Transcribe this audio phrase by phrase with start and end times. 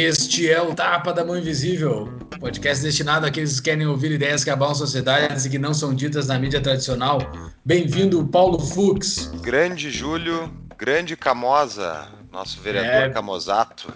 [0.05, 4.51] Este é o Tapa da Mão Invisível, podcast destinado àqueles que querem ouvir ideias que
[4.51, 7.21] abalam sociedades e que não são ditas na mídia tradicional.
[7.65, 9.33] Bem-vindo, Paulo Fux.
[9.41, 13.15] Grande Júlio, grande Camosa, nosso vereador é...
[13.15, 13.95] Camosato.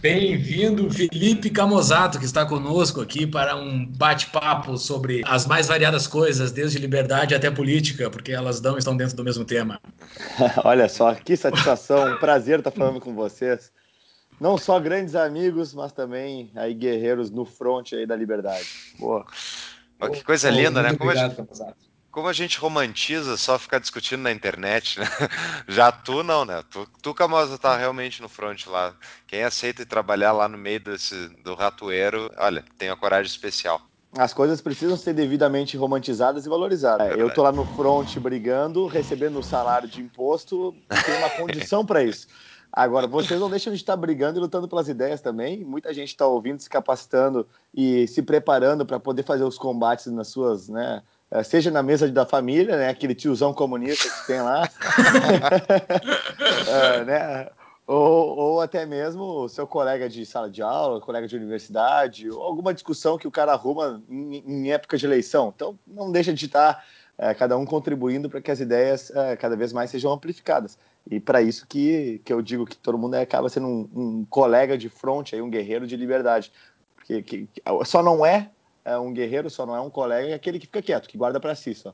[0.00, 6.52] Bem-vindo, Felipe Camozato, que está conosco aqui para um bate-papo sobre as mais variadas coisas,
[6.52, 9.80] desde liberdade até política, porque elas não estão dentro do mesmo tema.
[10.62, 13.72] Olha só, que satisfação, um prazer estar falando com vocês
[14.42, 18.66] não só grandes amigos, mas também aí guerreiros no front aí da liberdade.
[18.98, 19.24] Boa.
[20.12, 20.96] que coisa linda, né?
[20.96, 21.76] Como, obrigado, a gente,
[22.10, 25.06] como a gente romantiza só ficar discutindo na internet, né?
[25.68, 26.60] Já tu não, né?
[26.68, 28.96] Tu, tu Camosa, tá realmente no front lá.
[29.28, 33.80] Quem aceita trabalhar lá no meio desse, do ratoeiro, olha, tem uma coragem especial.
[34.18, 37.12] As coisas precisam ser devidamente romantizadas e valorizadas.
[37.12, 40.74] É eu tô lá no front brigando, recebendo o salário de imposto,
[41.06, 42.26] tem uma condição para isso.
[42.72, 45.62] Agora, vocês não deixam de estar brigando e lutando pelas ideias também.
[45.62, 50.28] Muita gente está ouvindo, se capacitando e se preparando para poder fazer os combates nas
[50.28, 51.02] suas, né?
[51.30, 52.88] Eh, seja na mesa da família, né?
[52.88, 54.66] Aquele tiozão comunista que tem lá,
[56.66, 57.50] é, né?
[57.86, 62.72] Ou, ou, até mesmo seu colega de sala de aula, colega de universidade, ou alguma
[62.72, 65.52] discussão que o cara arruma em, em época de eleição.
[65.54, 66.82] Então, não deixa de estar
[67.18, 70.78] é, cada um contribuindo para que as ideias é, cada vez mais sejam amplificadas.
[71.10, 74.78] E para isso que, que eu digo que todo mundo acaba sendo um, um colega
[74.78, 76.52] de fronte, aí, um guerreiro de liberdade.
[76.94, 77.48] Porque que,
[77.84, 78.50] só não é,
[78.84, 81.40] é, um guerreiro, só não é um colega, é aquele que fica quieto, que guarda
[81.40, 81.92] para si só.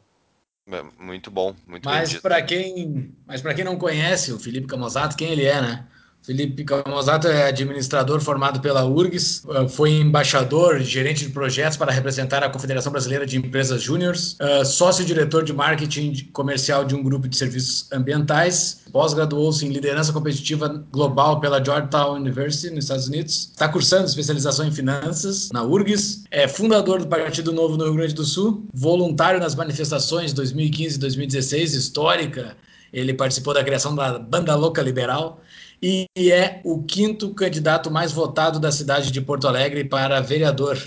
[0.70, 5.16] É, muito bom, muito Mas para quem, mas para quem não conhece o Felipe Camozato,
[5.16, 5.86] quem ele é, né?
[6.28, 12.44] Felipe Camozato é administrador formado pela URGS, eh, foi embaixador, gerente de projetos para representar
[12.44, 17.34] a Confederação Brasileira de Empresas Júniores, eh, sócio-diretor de marketing comercial de um grupo de
[17.34, 24.04] serviços ambientais, pós-graduou-se em liderança competitiva global pela Georgetown University, nos Estados Unidos, está cursando
[24.04, 28.66] especialização em finanças na URGS, é fundador do Partido Novo no Rio Grande do Sul,
[28.74, 32.54] voluntário nas manifestações 2015 e 2016, histórica,
[32.92, 35.40] ele participou da criação da Banda Louca Liberal,
[35.80, 40.78] e é o quinto candidato mais votado da cidade de Porto Alegre para vereador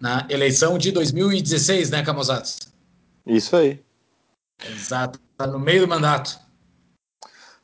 [0.00, 2.58] na eleição de 2016, né, Camozatos?
[3.24, 3.80] Isso aí.
[4.68, 6.40] Exato, está no meio do mandato.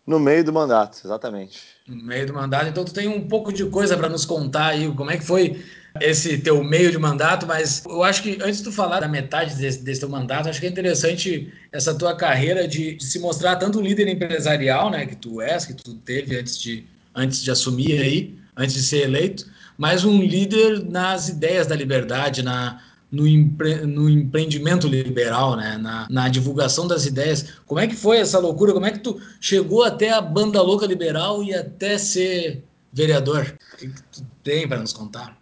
[0.06, 1.60] No meio do mandato, exatamente.
[1.86, 4.90] No meio do mandato, então tu tem um pouco de coisa para nos contar aí,
[4.94, 5.62] como é que foi
[6.00, 9.54] esse teu meio de mandato, mas eu acho que antes de tu falar da metade
[9.54, 13.56] desse, desse teu mandato, acho que é interessante essa tua carreira de, de, se mostrar
[13.56, 18.00] tanto líder empresarial, né, que tu és, que tu teve antes de, antes de assumir
[18.00, 23.87] aí, antes de ser eleito, mas um líder nas ideias da liberdade, na, no, empre,
[23.87, 25.78] no empreendimento liberal, né?
[25.78, 27.54] Na, na, divulgação das ideias.
[27.64, 28.72] Como é que foi essa loucura?
[28.72, 33.56] Como é que tu chegou até a banda louca liberal e até ser vereador?
[33.75, 35.38] O que tu tem para nos contar?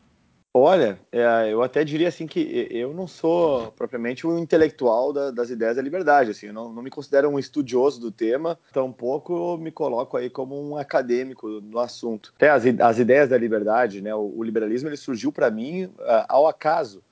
[0.59, 5.51] Olha, é, eu até diria assim que eu não sou propriamente um intelectual da, das
[5.51, 9.71] ideias da liberdade, assim, eu não, não, me considero um estudioso do tema, tampouco me
[9.71, 12.33] coloco aí como um acadêmico no assunto.
[12.37, 16.25] Até as, as ideias da liberdade, né, o, o liberalismo ele surgiu para mim uh,
[16.27, 17.03] ao acaso.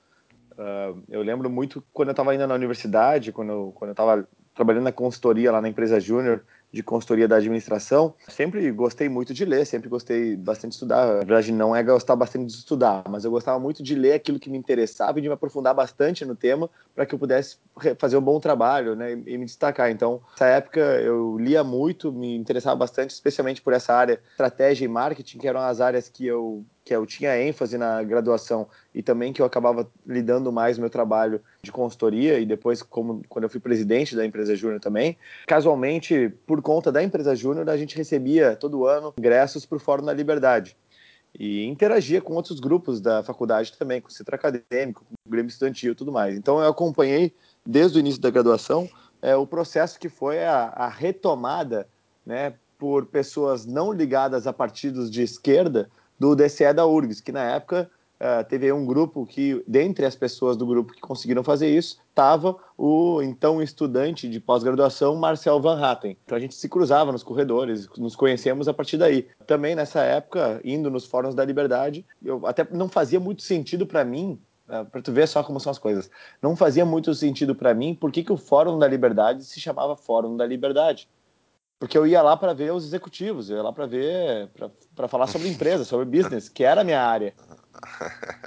[0.53, 4.27] Uh, eu lembro muito quando eu estava ainda na universidade, quando eu, quando eu estava
[4.55, 9.45] trabalhando na consultoria lá na empresa Júnior, de consultoria da administração, sempre gostei muito de
[9.45, 11.07] ler, sempre gostei bastante de estudar.
[11.07, 14.39] Na verdade, não é gostar bastante de estudar, mas eu gostava muito de ler aquilo
[14.39, 17.57] que me interessava e de me aprofundar bastante no tema para que eu pudesse
[17.97, 19.89] fazer um bom trabalho né, e me destacar.
[19.89, 24.87] Então, nessa época, eu lia muito, me interessava bastante, especialmente por essa área estratégia e
[24.87, 29.33] marketing, que eram as áreas que eu que eu tinha ênfase na graduação e também
[29.33, 33.59] que eu acabava lidando mais meu trabalho de consultoria e depois como quando eu fui
[33.59, 35.17] presidente da empresa Júnior também.
[35.47, 40.05] Casualmente, por conta da empresa Júnior, a gente recebia todo ano ingressos para o Fórum
[40.05, 40.77] da Liberdade
[41.37, 45.49] e interagia com outros grupos da faculdade também, com o centro acadêmico, com o Grêmio
[45.49, 46.37] Estudantil e tudo mais.
[46.37, 47.33] Então eu acompanhei
[47.65, 48.87] desde o início da graduação
[49.23, 51.87] é, o processo que foi a, a retomada
[52.23, 55.89] né, por pessoas não ligadas a partidos de esquerda
[56.19, 57.89] do DCE da URGS, que na época
[58.19, 62.55] uh, teve um grupo que, dentre as pessoas do grupo que conseguiram fazer isso, estava
[62.77, 66.17] o então estudante de pós-graduação Marcel Van Hatten.
[66.25, 69.27] Então a gente se cruzava nos corredores, nos conhecemos a partir daí.
[69.45, 74.03] Também nessa época, indo nos fóruns da Liberdade, eu até não fazia muito sentido para
[74.03, 74.39] mim
[74.69, 76.09] uh, para tu ver só como são as coisas.
[76.41, 79.95] Não fazia muito sentido para mim por que, que o Fórum da Liberdade se chamava
[79.95, 81.07] Fórum da Liberdade.
[81.79, 84.49] Porque eu ia lá para ver os executivos, eu ia lá para ver,
[84.95, 87.33] para falar sobre empresa, sobre business, que era a minha área.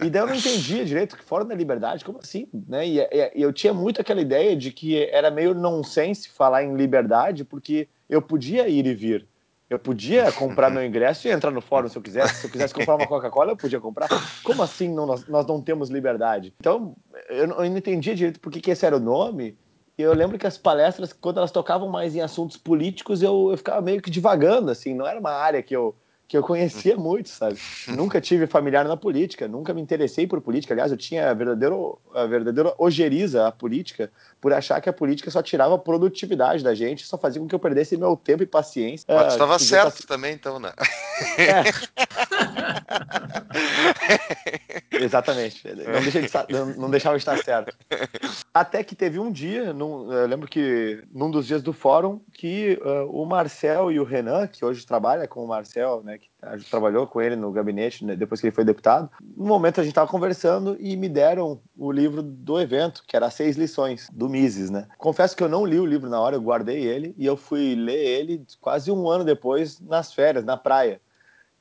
[0.00, 2.48] E daí eu não entendia direito que fora da liberdade, como assim?
[2.66, 2.88] Né?
[2.88, 7.44] E, e, eu tinha muito aquela ideia de que era meio nonsense falar em liberdade,
[7.44, 9.28] porque eu podia ir e vir.
[9.68, 12.36] Eu podia comprar meu ingresso e entrar no fórum se eu quisesse.
[12.36, 14.08] Se eu quisesse comprar uma Coca-Cola, eu podia comprar.
[14.42, 16.54] Como assim não, nós, nós não temos liberdade?
[16.58, 16.96] Então,
[17.28, 19.58] eu eu não entendia direito por que esse era o nome
[20.02, 23.80] eu lembro que as palestras, quando elas tocavam mais em assuntos políticos, eu, eu ficava
[23.82, 25.94] meio que divagando, assim, não era uma área que eu,
[26.28, 27.58] que eu conhecia muito, sabe?
[27.88, 30.74] nunca tive familiar na política, nunca me interessei por política.
[30.74, 35.30] Aliás, eu tinha a verdadeiro, a verdadeira ojeriza à política por achar que a política
[35.30, 39.06] só tirava produtividade da gente, só fazia com que eu perdesse meu tempo e paciência.
[39.08, 40.06] Mas estava uh, certo paci...
[40.06, 40.72] também, então, né?
[41.38, 41.64] É.
[44.92, 45.62] Exatamente.
[45.66, 46.46] Não, deixa de estar,
[46.76, 47.74] não deixava de estar certo.
[48.52, 52.78] Até que teve um dia, num, eu lembro que num dos dias do fórum, que
[52.82, 57.06] uh, o Marcel e o Renan, que hoje trabalha com o Marcel, né, que trabalhou
[57.06, 60.10] com ele no gabinete né, depois que ele foi deputado, no momento a gente estava
[60.10, 64.86] conversando e me deram o livro do evento, que era Seis Lições, do Mises, né?
[64.98, 67.74] Confesso que eu não li o livro na hora, eu guardei ele e eu fui
[67.74, 71.00] ler ele quase um ano depois nas férias, na praia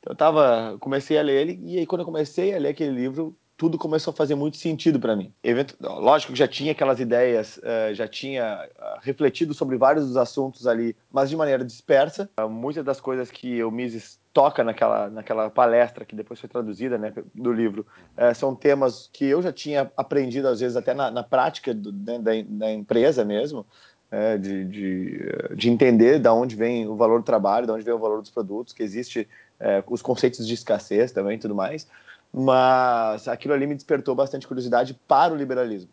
[0.07, 3.36] eu tava, comecei a ler ele e aí quando eu comecei a ler aquele livro,
[3.57, 5.33] tudo começou a fazer muito sentido para mim.
[5.81, 10.68] Lógico que já tinha aquelas ideias, uh, já tinha uh, refletido sobre vários dos assuntos
[10.68, 12.30] ali, mas de maneira dispersa.
[12.39, 16.95] Uh, muitas das coisas que o Mises toca naquela, naquela palestra que depois foi traduzida
[17.00, 17.88] né, do livro
[18.36, 22.19] são temas que eu já tinha aprendido às vezes até na, na prática do, né,
[22.19, 23.65] da, da, empresa mesmo.
[24.09, 25.19] É, de, de,
[25.54, 28.30] de entender de onde vem o valor do trabalho, de onde vem o valor dos
[28.30, 29.27] produtos, que existe
[29.59, 31.86] é, os conceitos de escassez também e tudo mais,
[32.33, 35.89] mas aquilo ali me despertou bastante curiosidade para o liberalismo.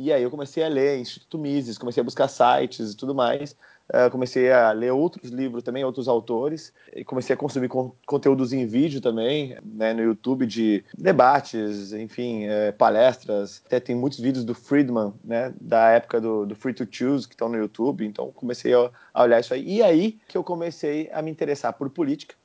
[0.00, 3.56] E aí eu comecei a ler Instituto Mises, comecei a buscar sites e tudo mais,
[3.88, 8.52] uh, comecei a ler outros livros também, outros autores, e comecei a consumir con conteúdos
[8.52, 13.60] em vídeo também, né, no YouTube de debates, enfim, é, palestras.
[13.66, 17.34] Até tem muitos vídeos do Friedman, né, da época do, do Free to Choose, que
[17.34, 19.78] estão no YouTube, então comecei a, a olhar isso aí.
[19.78, 22.36] E aí que eu comecei a me interessar por política,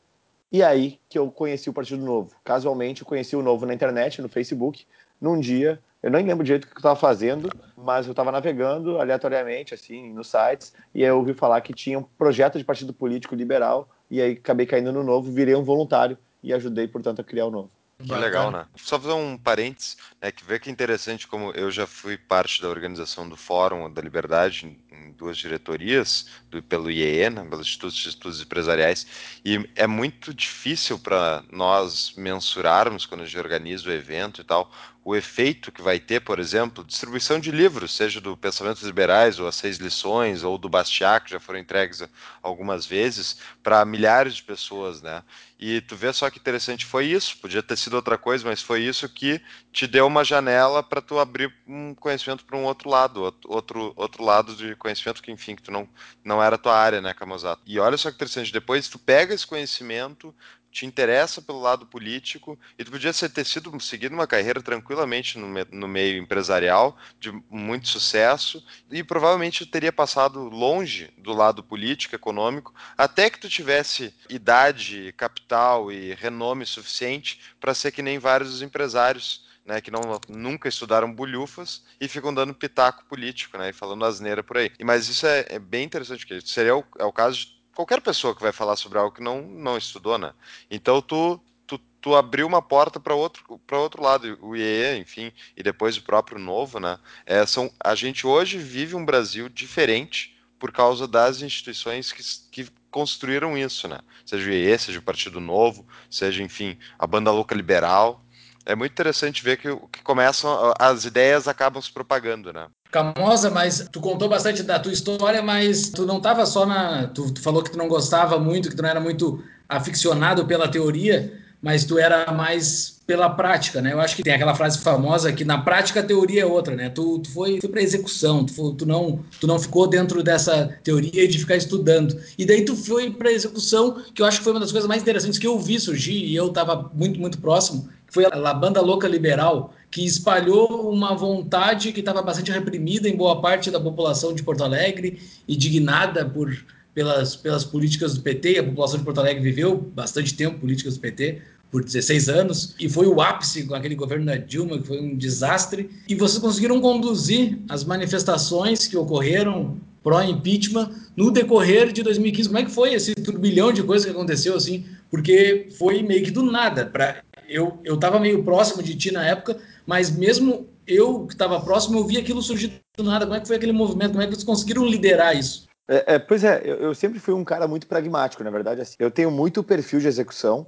[0.53, 2.35] e aí que eu conheci o Partido Novo.
[2.43, 4.85] Casualmente, eu conheci o Novo na internet, no Facebook,
[5.19, 5.81] num dia.
[6.01, 10.13] Eu nem lembro direito o que eu estava fazendo, mas eu estava navegando aleatoriamente, assim,
[10.13, 13.89] nos sites, e aí eu ouvi falar que tinha um projeto de partido político liberal,
[14.11, 17.51] e aí acabei caindo no Novo, virei um voluntário e ajudei, portanto, a criar o
[17.51, 17.71] Novo.
[17.97, 18.65] Que legal, né?
[18.75, 22.61] Só fazer um parênteses, né, que vê que é interessante como eu já fui parte
[22.61, 27.93] da organização do Fórum da Liberdade em, duas diretorias, do, pelo IEE, né, pelo Instituto
[27.93, 29.07] de Estudos Empresariais,
[29.43, 34.71] e é muito difícil para nós mensurarmos quando a gente organiza o evento e tal,
[35.05, 39.47] o efeito que vai ter, por exemplo, distribuição de livros, seja do Pensamentos Liberais, ou
[39.47, 42.01] As Seis Lições, ou do Bastiat, que já foram entregues
[42.41, 45.21] algumas vezes, para milhares de pessoas, né?
[45.59, 48.81] E tu vê só que interessante foi isso, podia ter sido outra coisa, mas foi
[48.81, 53.33] isso que te deu uma janela para tu abrir um conhecimento para um outro lado,
[53.45, 55.89] outro, outro lado de conhecimento que, enfim, que tu não,
[56.23, 57.63] não era tua área, né, Camozato?
[57.65, 60.35] E olha só que interessante, depois tu pega esse conhecimento,
[60.73, 65.47] te interessa pelo lado político e tu podia ter sido seguido uma carreira tranquilamente no,
[65.71, 72.73] no, meio empresarial de muito sucesso e provavelmente teria passado longe do lado político econômico
[72.97, 79.42] até que tu tivesse idade, capital e renome suficiente para ser que nem vários empresários
[79.65, 84.43] né, que não, nunca estudaram bulhufas e ficam dando pitaco político, né, e falando asneira
[84.43, 84.71] por aí.
[84.83, 88.35] Mas isso é, é bem interessante, porque seria o, é o caso de qualquer pessoa
[88.35, 90.33] que vai falar sobre algo que não, não estudou, né?
[90.69, 95.31] Então tu, tu, tu abriu uma porta para outro, para outro lado, o IE, enfim,
[95.57, 96.99] e depois o próprio Novo, né?
[97.25, 102.71] É, são, a gente hoje vive um Brasil diferente por causa das instituições que, que
[102.89, 103.99] construíram isso, né?
[104.23, 108.22] Seja o IE, seja o Partido Novo, seja, enfim, a Banda Louca Liberal.
[108.65, 112.67] É muito interessante ver que, que começam, as ideias acabam se propagando, né?
[112.91, 117.07] Camosa, mas tu contou bastante da tua história, mas tu não estava só na.
[117.07, 120.67] Tu, tu, falou que tu não gostava muito, que tu não era muito aficionado pela
[120.67, 123.91] teoria, mas tu era mais pela prática, né?
[123.91, 126.89] Eu acho que tem aquela frase famosa que na prática a teoria é outra, né?
[126.89, 130.77] Tu, tu foi, foi para execução, tu, foi, tu, não, tu não ficou dentro dessa
[130.83, 132.17] teoria de ficar estudando.
[132.37, 135.01] E daí tu foi para execução, que eu acho que foi uma das coisas mais
[135.01, 139.07] interessantes que eu vi surgir, e eu estava muito, muito próximo, foi a Banda Louca
[139.07, 144.43] Liberal, que espalhou uma vontade que estava bastante reprimida em boa parte da população de
[144.43, 146.55] Porto Alegre, indignada por
[146.93, 150.99] pelas, pelas políticas do PT, a população de Porto Alegre viveu bastante tempo políticas do
[150.99, 151.41] PT,
[151.71, 155.17] por 16 anos, e foi o ápice com aquele governo da Dilma, que foi um
[155.17, 162.49] desastre, e vocês conseguiram conduzir as manifestações que ocorreram pró-impeachment no decorrer de 2015.
[162.49, 164.85] Como é que foi esse turbilhão de coisas que aconteceu assim?
[165.09, 166.85] Porque foi meio que do nada.
[166.85, 171.99] Pra, eu estava meio próximo de ti na época, mas mesmo eu que estava próximo,
[171.99, 173.25] eu vi aquilo surgir do nada.
[173.25, 174.11] Como é que foi aquele movimento?
[174.11, 175.67] Como é que vocês conseguiram liderar isso?
[175.87, 178.81] É, é, pois é, eu, eu, sempre fui um cara muito pragmático, na verdade.
[178.81, 180.65] Assim, eu tenho muito perfil de execução,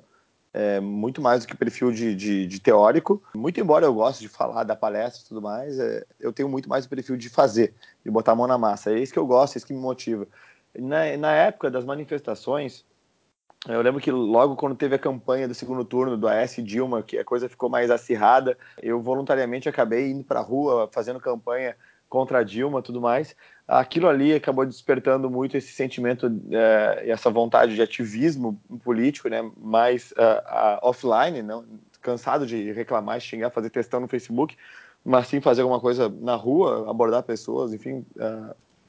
[0.53, 3.21] é, muito mais do que perfil de, de, de, teórico.
[3.33, 6.69] Muito embora eu goste de falar da palestra e tudo mais, é, eu tenho muito
[6.69, 8.91] mais o perfil de fazer, de botar a mão na massa.
[8.91, 10.27] É isso que eu gosto, é isso que me motiva.
[10.77, 12.83] Na, na época das manifestações,
[13.67, 17.17] eu lembro que logo quando teve a campanha do segundo turno do AS Dilma, que
[17.17, 21.75] a coisa ficou mais acirrada, eu voluntariamente acabei indo para a rua, fazendo campanha
[22.07, 23.35] contra a Dilma tudo mais.
[23.67, 29.49] Aquilo ali acabou despertando muito esse sentimento é, e essa vontade de ativismo político, né,
[29.57, 31.65] mais uh, uh, offline, não,
[32.01, 34.55] cansado de reclamar, xingar, fazer testão no Facebook,
[35.03, 38.05] mas sim fazer alguma coisa na rua, abordar pessoas, enfim,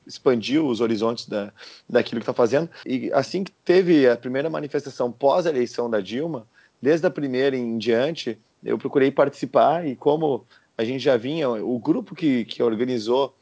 [0.06, 1.52] expandir os horizontes da,
[1.88, 2.70] daquilo que está fazendo.
[2.86, 6.46] E assim que teve a primeira manifestação pós eleição da Dilma,
[6.80, 10.46] desde a primeira em diante, eu procurei participar e como
[10.78, 13.34] a gente já vinha, o grupo que, que organizou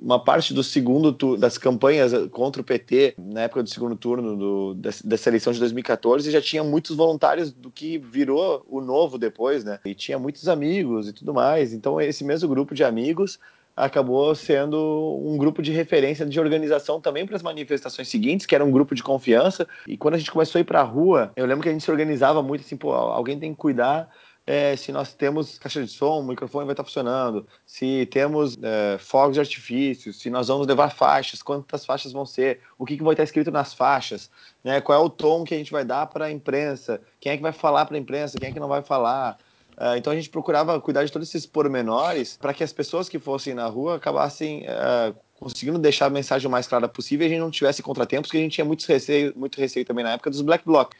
[0.00, 4.74] uma parte do segundo das campanhas contra o PT na época do segundo turno do,
[4.74, 9.78] dessa eleição de 2014 já tinha muitos voluntários do que virou o novo depois, né?
[9.84, 11.72] E tinha muitos amigos e tudo mais.
[11.72, 13.38] Então esse mesmo grupo de amigos
[13.78, 18.64] acabou sendo um grupo de referência de organização também para as manifestações seguintes, que era
[18.64, 19.68] um grupo de confiança.
[19.86, 21.84] E quando a gente começou a ir para a rua, eu lembro que a gente
[21.84, 24.10] se organizava muito assim, pô, alguém tem que cuidar
[24.48, 28.96] é, se nós temos caixa de som, o microfone vai estar funcionando, se temos é,
[28.96, 33.02] fogos de artifício, se nós vamos levar faixas, quantas faixas vão ser, o que, que
[33.02, 34.30] vai estar escrito nas faixas,
[34.64, 37.36] né, qual é o tom que a gente vai dar para a imprensa, quem é
[37.36, 39.36] que vai falar para a imprensa, quem é que não vai falar.
[39.76, 43.18] É, então a gente procurava cuidar de todos esses pormenores para que as pessoas que
[43.18, 47.30] fossem na rua acabassem é, conseguindo deixar a mensagem o mais clara possível e a
[47.30, 50.30] gente não tivesse contratempos, porque a gente tinha muito receio, muito receio também na época
[50.30, 50.94] dos black bloc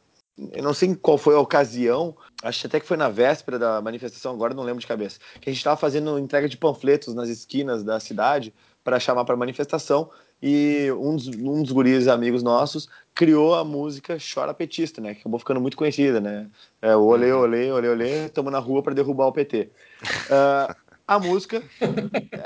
[0.53, 4.33] eu não sei qual foi a ocasião, acho até que foi na véspera da manifestação,
[4.33, 7.83] agora não lembro de cabeça, que a gente estava fazendo entrega de panfletos nas esquinas
[7.83, 8.55] da cidade
[8.85, 14.17] para chamar para manifestação e um dos, um dos guris amigos nossos criou a música
[14.19, 15.15] Chora Petista, né?
[15.15, 16.49] Que acabou ficando muito conhecida, né?
[16.81, 19.71] É, olê, olê, olê, olê, estamos na rua para derrubar o PT.
[20.03, 20.77] Uh, ah,
[21.09, 21.63] a música,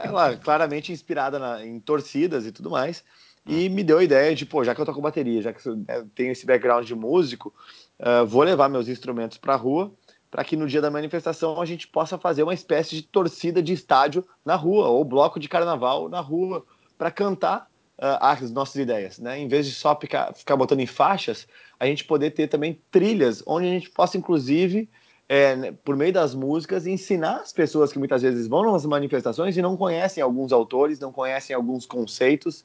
[0.03, 3.05] ela claramente inspirada na, em torcidas e tudo mais,
[3.45, 5.77] e me deu a ideia de, pô, já que eu toco bateria, já que eu
[5.77, 7.53] né, tenho esse background de músico,
[8.02, 9.92] uh, vou levar meus instrumentos para a rua,
[10.30, 13.73] para que no dia da manifestação a gente possa fazer uma espécie de torcida de
[13.73, 16.64] estádio na rua, ou bloco de carnaval na rua,
[16.99, 17.68] para cantar
[17.99, 19.38] uh, as nossas ideias, né?
[19.38, 21.47] Em vez de só ficar, ficar botando em faixas,
[21.78, 24.88] a gente poder ter também trilhas onde a gente possa, inclusive,
[25.28, 29.56] é, né, por meio das músicas, ensinar as pessoas que muitas vezes vão nas manifestações
[29.56, 32.64] e não conhecem alguns autores, não conhecem alguns conceitos,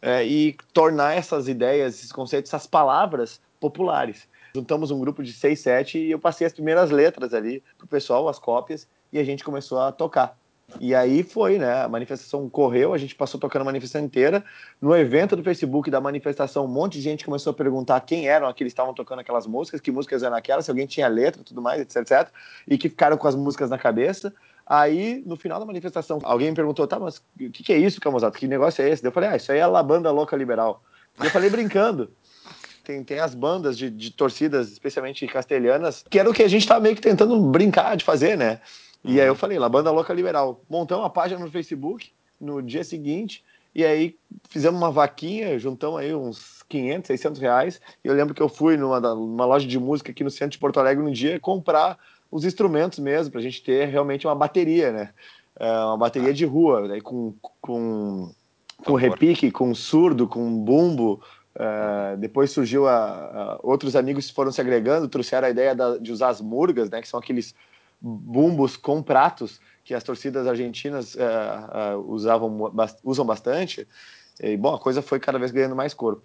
[0.00, 4.28] é, e tornar essas ideias, esses conceitos, essas palavras populares.
[4.58, 8.28] Juntamos um grupo de seis, sete e eu passei as primeiras letras ali pro pessoal,
[8.28, 10.36] as cópias, e a gente começou a tocar.
[10.80, 11.84] E aí foi, né?
[11.84, 14.44] A manifestação correu, a gente passou tocando a manifestação inteira.
[14.80, 18.48] No evento do Facebook da manifestação, um monte de gente começou a perguntar quem eram
[18.48, 21.62] aqueles que estavam tocando aquelas músicas, que músicas eram aquelas, se alguém tinha letra, tudo
[21.62, 22.28] mais, etc, etc.
[22.66, 24.34] E que ficaram com as músicas na cabeça.
[24.66, 28.00] Aí, no final da manifestação, alguém me perguntou, tá, mas o que, que, é isso,
[28.00, 28.36] Camusato?
[28.36, 29.06] Que negócio é esse?
[29.06, 30.82] Eu falei, ah, isso aí é a banda louca liberal.
[31.18, 32.10] Eu falei brincando.
[32.88, 36.62] Tem, tem as bandas de, de torcidas, especialmente castelhanas, que era o que a gente
[36.62, 38.62] estava meio que tentando brincar de fazer, né?
[39.04, 40.62] E aí eu falei, La Banda Louca Liberal.
[40.70, 44.16] Montamos uma página no Facebook no dia seguinte, e aí
[44.48, 47.78] fizemos uma vaquinha, juntamos aí uns 500, 600 reais.
[48.02, 50.58] E eu lembro que eu fui numa, numa loja de música aqui no centro de
[50.58, 51.98] Porto Alegre um dia comprar
[52.30, 55.10] os instrumentos mesmo, para a gente ter realmente uma bateria, né?
[55.60, 57.02] É, uma bateria de rua, né?
[57.02, 58.32] com, com,
[58.82, 61.20] com repique, com surdo, com bumbo.
[61.58, 66.12] Uh, depois surgiu a, a, outros amigos foram se agregando, trouxeram a ideia da, de
[66.12, 67.02] usar as murgas, né?
[67.02, 67.52] Que são aqueles
[68.00, 72.72] bumbos com pratos que as torcidas argentinas uh, uh, usavam
[73.02, 73.88] usam bastante.
[74.40, 76.22] E bom, a coisa foi cada vez ganhando mais corpo.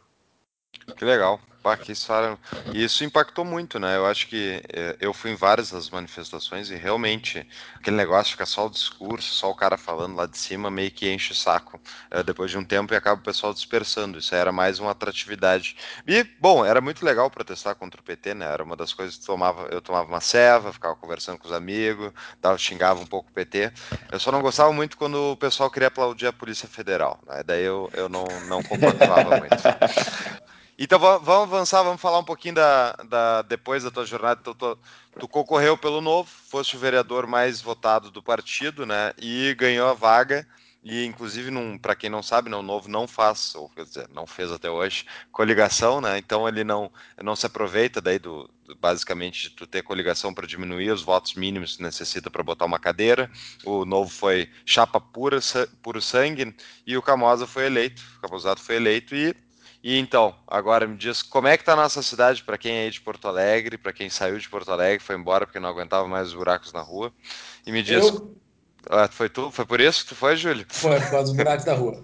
[0.97, 1.39] Que legal.
[1.63, 2.37] Pá, que história.
[2.73, 3.95] E isso impactou muito, né?
[3.95, 8.45] Eu acho que é, eu fui em várias das manifestações e realmente aquele negócio fica
[8.45, 11.79] só o discurso, só o cara falando lá de cima, meio que enche o saco
[12.11, 14.17] é, depois de um tempo e acaba o pessoal dispersando.
[14.17, 15.77] Isso era mais uma atratividade.
[16.05, 18.45] E, bom, era muito legal protestar contra o PT, né?
[18.45, 22.11] Era uma das coisas que tomava, eu tomava uma ceva, ficava conversando com os amigos,
[22.41, 23.71] dava, xingava um pouco o PT.
[24.11, 27.41] Eu só não gostava muito quando o pessoal queria aplaudir a Polícia Federal, né?
[27.41, 29.55] Daí eu, eu não, não compactuava muito.
[30.83, 34.41] Então vamos avançar, vamos falar um pouquinho da, da depois da tua jornada.
[34.43, 34.77] Tu, tu,
[35.17, 39.13] tu, concorreu pelo Novo, foste o vereador mais votado do partido, né?
[39.17, 40.45] E ganhou a vaga.
[40.83, 41.49] E inclusive,
[41.79, 44.69] para quem não sabe, não, o Novo não faz, ou quer dizer, não fez até
[44.69, 46.17] hoje, coligação, né?
[46.17, 46.91] Então ele não,
[47.23, 51.35] não se aproveita daí do, do basicamente de tu ter coligação para diminuir os votos
[51.35, 53.31] mínimos que necessita para botar uma cadeira.
[53.63, 55.39] O Novo foi chapa pura,
[55.81, 56.53] puro sangue,
[56.85, 59.33] e o Camosa foi eleito, o Camosato foi eleito e
[59.83, 62.89] e então, agora me diz como é que tá a nossa cidade para quem é
[62.89, 66.29] de Porto Alegre, para quem saiu de Porto Alegre, foi embora porque não aguentava mais
[66.29, 67.11] os buracos na rua.
[67.65, 68.05] E me diz.
[68.05, 68.33] Eu...
[68.89, 69.51] Ah, foi tu?
[69.51, 70.65] Foi por isso que tu foi, Júlio?
[70.69, 72.01] Foi, por causa dos buracos da rua.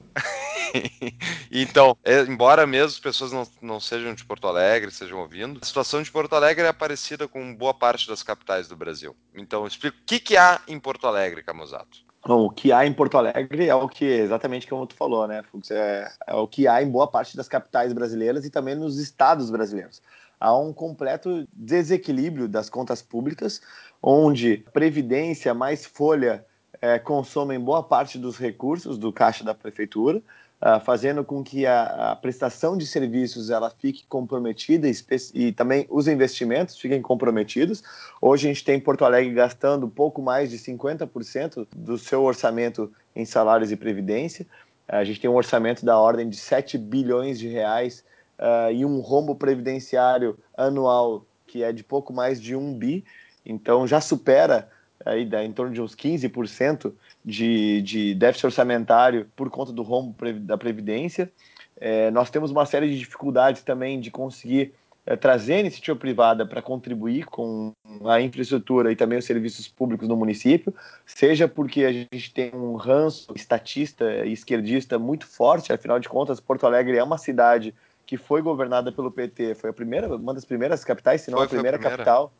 [1.49, 5.65] então, é, embora mesmo as pessoas não, não sejam de Porto Alegre, estejam ouvindo, a
[5.65, 9.15] situação de Porto Alegre é parecida com boa parte das capitais do Brasil.
[9.33, 12.08] Então, explica o que, que há em Porto Alegre, Camusato.
[12.25, 15.41] Bom, o que há em Porto Alegre é o que exatamente como tu falou, né,
[15.43, 15.71] Fux?
[15.71, 19.49] É, é, o que há em boa parte das capitais brasileiras e também nos estados
[19.49, 20.01] brasileiros.
[20.39, 23.61] Há um completo desequilíbrio das contas públicas,
[24.01, 26.45] onde Previdência mais Folha
[26.81, 30.21] é, consomem boa parte dos recursos do caixa da prefeitura,
[30.61, 34.93] uh, fazendo com que a, a, prestação de serviços ela fique comprometida e,
[35.33, 37.83] e, também os investimentos fiquem comprometidos.
[38.21, 43.25] Hoje a gente tem Porto Alegre gastando pouco mais de 50% do seu orçamento em
[43.25, 44.45] salários e previdência.
[44.87, 48.03] A gente tem um orçamento da ordem de 7 bilhões de reais
[48.39, 53.03] uh, e um rombo previdenciário anual que é de pouco mais de um bi.
[53.45, 54.69] Então já supera
[55.05, 56.93] aí em torno de uns 15%
[57.29, 61.31] de, de déficit orçamentário por conta do rombo da Previdência.
[61.79, 64.73] É, nós temos uma série de dificuldades também de conseguir
[65.05, 67.71] é, trazer a iniciativa privada para contribuir com
[68.05, 70.73] a infraestrutura e também os serviços públicos no município,
[71.05, 76.39] seja porque a gente tem um ranço estatista e esquerdista muito forte, afinal de contas,
[76.39, 77.73] Porto Alegre é uma cidade
[78.05, 81.45] que foi governada pelo PT, foi a primeira, uma das primeiras capitais, se não foi,
[81.45, 82.33] a primeira, a primeira capital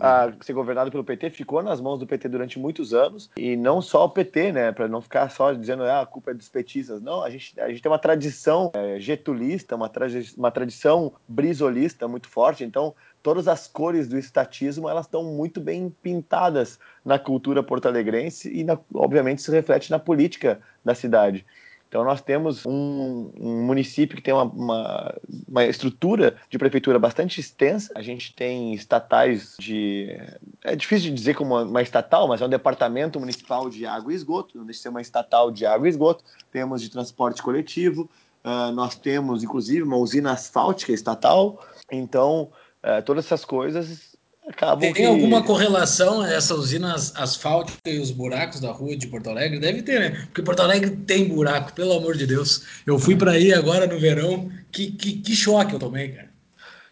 [0.00, 3.82] a ser governado pelo PT ficou nas mãos do PT durante muitos anos e não
[3.82, 7.02] só o PT, né, para não ficar só dizendo ah, a culpa é dos petistas.
[7.02, 12.08] Não, a gente, a gente tem uma tradição é, getulista, uma, tradi uma tradição brisolista
[12.08, 12.64] muito forte.
[12.64, 18.64] Então, todas as cores do estatismo elas estão muito bem pintadas na cultura porto-alegrense e,
[18.64, 21.44] na, obviamente, se reflete na política da cidade.
[21.90, 27.40] Então, nós temos um, um município que tem uma, uma, uma, estrutura de prefeitura bastante
[27.40, 27.92] extensa.
[27.96, 30.16] A gente tem estatais de.
[30.62, 34.14] É difícil de dizer como uma, estatal, mas é um departamento municipal de água e
[34.14, 36.24] esgoto, não deixa de ser uma estatal de água e esgoto.
[36.52, 38.08] Temos de transporte coletivo,
[38.44, 41.60] uh, nós temos, inclusive, uma usina asfáltica estatal.
[41.90, 42.52] Então,
[42.84, 44.09] uh, todas essas coisas
[44.50, 45.04] Acabam tem que...
[45.04, 49.60] alguma correlação essa usina asfáltica e os buracos da rua de Porto Alegre?
[49.60, 50.10] Deve ter, né?
[50.26, 52.64] Porque Porto Alegre tem buraco, pelo amor de Deus.
[52.84, 56.30] Eu fui para aí agora no verão, que, que, que choque eu tomei, cara.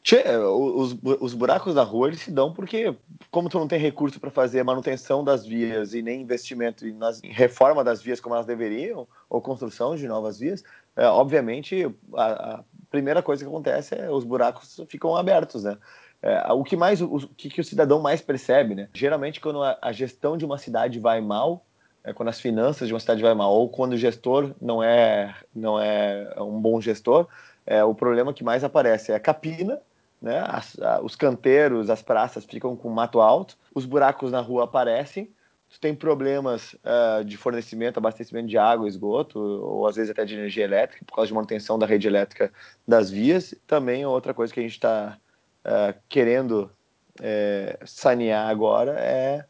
[0.04, 2.94] Tchê, os, os buracos da rua eles se dão porque,
[3.30, 6.96] como tu não tem recurso para fazer a manutenção das vias e nem investimento em
[7.24, 10.62] reforma das vias como elas deveriam, ou construção de novas vias,
[10.96, 15.76] é, obviamente a, a primeira coisa que acontece é os buracos ficam abertos, né?
[16.20, 18.88] É, o que mais o, que, que, o cidadão mais percebe, né?
[18.92, 21.64] Geralmente quando a, a gestão de uma cidade vai mal,
[22.02, 25.34] é, quando as finanças de uma cidade vai mal, ou quando o gestor não é
[25.54, 27.28] não é um bom gestor,
[27.64, 29.80] é, o problema que mais aparece é a capina,
[30.20, 30.44] né?
[30.48, 35.30] As, a, os canteiros, as praças ficam com mato alto, os buracos na rua aparecem,
[35.70, 40.34] tu tem problemas uh, de fornecimento, abastecimento de água, esgoto, ou às vezes até de
[40.34, 42.52] energia elétrica, por causa de manutenção da rede elétrica
[42.86, 43.54] das vias.
[43.66, 45.18] Também outra coisa que a gente está
[45.64, 46.70] uh, querendo
[47.20, 49.44] é, sanear agora é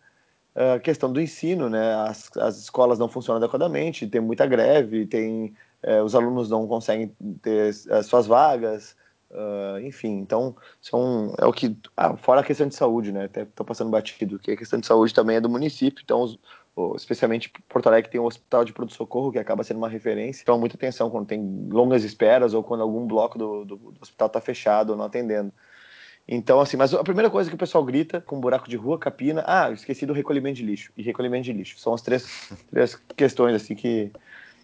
[0.54, 1.94] a questão do ensino, né?
[1.94, 7.14] As, as escolas não funcionam adequadamente, tem muita greve, tem é, os alunos não conseguem
[7.40, 8.96] ter as suas vagas,
[9.30, 10.18] uh, enfim.
[10.18, 13.26] Então, são é o que ah, fora a questão de saúde, né?
[13.26, 16.02] Até estou passando batido, que a questão de saúde também é do município.
[16.04, 16.38] Então, os,
[16.96, 20.42] especialmente Porto Alegre tem um hospital de pronto-socorro que acaba sendo uma referência.
[20.42, 24.26] Então, muita atenção quando tem longas esperas ou quando algum bloco do, do, do hospital
[24.26, 25.52] está fechado ou não atendendo.
[26.28, 29.42] Então, assim, mas a primeira coisa que o pessoal grita com buraco de rua, capina,
[29.46, 31.78] ah, esqueci do recolhimento de lixo e recolhimento de lixo.
[31.78, 34.12] São as três, três questões, assim, que,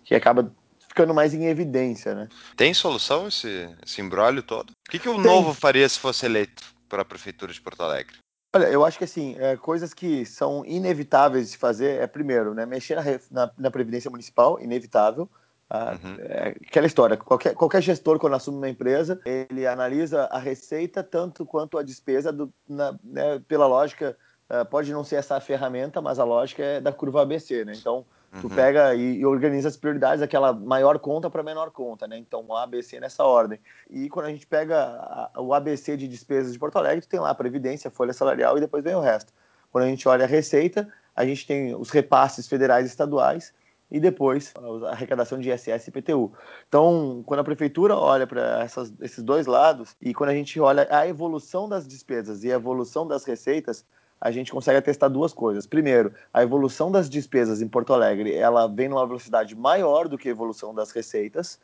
[0.04, 0.52] que acaba
[0.86, 2.28] ficando mais em evidência, né?
[2.54, 4.70] Tem solução esse, esse embrólio todo?
[4.70, 5.22] O que, que o Tem.
[5.22, 8.18] novo faria se fosse eleito para a Prefeitura de Porto Alegre?
[8.54, 12.64] Olha, eu acho que assim, é, coisas que são inevitáveis de fazer é, primeiro, né,
[12.64, 15.28] mexer na, na, na Previdência Municipal, inevitável.
[15.68, 16.16] Ah, uhum.
[16.20, 21.46] é, aquela história, qualquer, qualquer gestor, quando assume uma empresa, ele analisa a receita tanto
[21.46, 24.16] quanto a despesa, do, na, né, pela lógica,
[24.50, 27.72] uh, pode não ser essa a ferramenta, mas a lógica é da curva ABC, né?
[27.74, 28.04] Então,
[28.40, 28.54] tu uhum.
[28.54, 32.18] pega e, e, organiza as prioridades, aquela maior conta para menor conta, né?
[32.18, 33.58] Então, o ABC nessa ordem.
[33.88, 37.20] E quando a gente pega a, o ABC de despesas de Porto Alegre, tu tem
[37.20, 39.32] lá a Previdência, a Folha Salarial e depois vem o resto.
[39.72, 43.52] Quando a gente olha a receita, a gente tem os repasses federais e estaduais,
[43.90, 44.52] e depois
[44.86, 46.32] a arrecadação de ISS e IPTU.
[46.68, 48.66] Então, quando a prefeitura olha para
[49.00, 53.06] esses dois lados e quando a gente olha a evolução das despesas e a evolução
[53.06, 53.84] das receitas,
[54.20, 55.66] a gente consegue atestar duas coisas.
[55.66, 60.28] Primeiro, a evolução das despesas em Porto Alegre, ela vem numa velocidade maior do que
[60.28, 61.60] a evolução das receitas.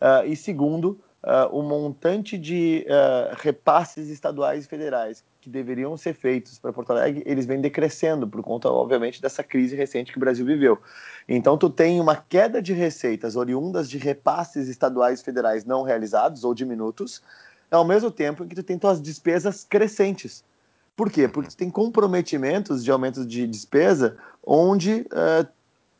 [0.00, 6.12] Uh, e segundo, uh, o montante de uh, repasses estaduais e federais que deveriam ser
[6.12, 10.20] feitos para Porto Alegre, eles vêm decrescendo por conta, obviamente, dessa crise recente que o
[10.20, 10.76] Brasil viveu.
[11.28, 16.42] Então, tu tem uma queda de receitas oriundas de repasses estaduais e federais não realizados
[16.42, 17.22] ou diminutos,
[17.70, 20.42] ao mesmo tempo em que tu tem tuas despesas crescentes.
[20.96, 21.28] Por quê?
[21.28, 25.46] Porque tu tem comprometimentos de aumento de despesa onde uh,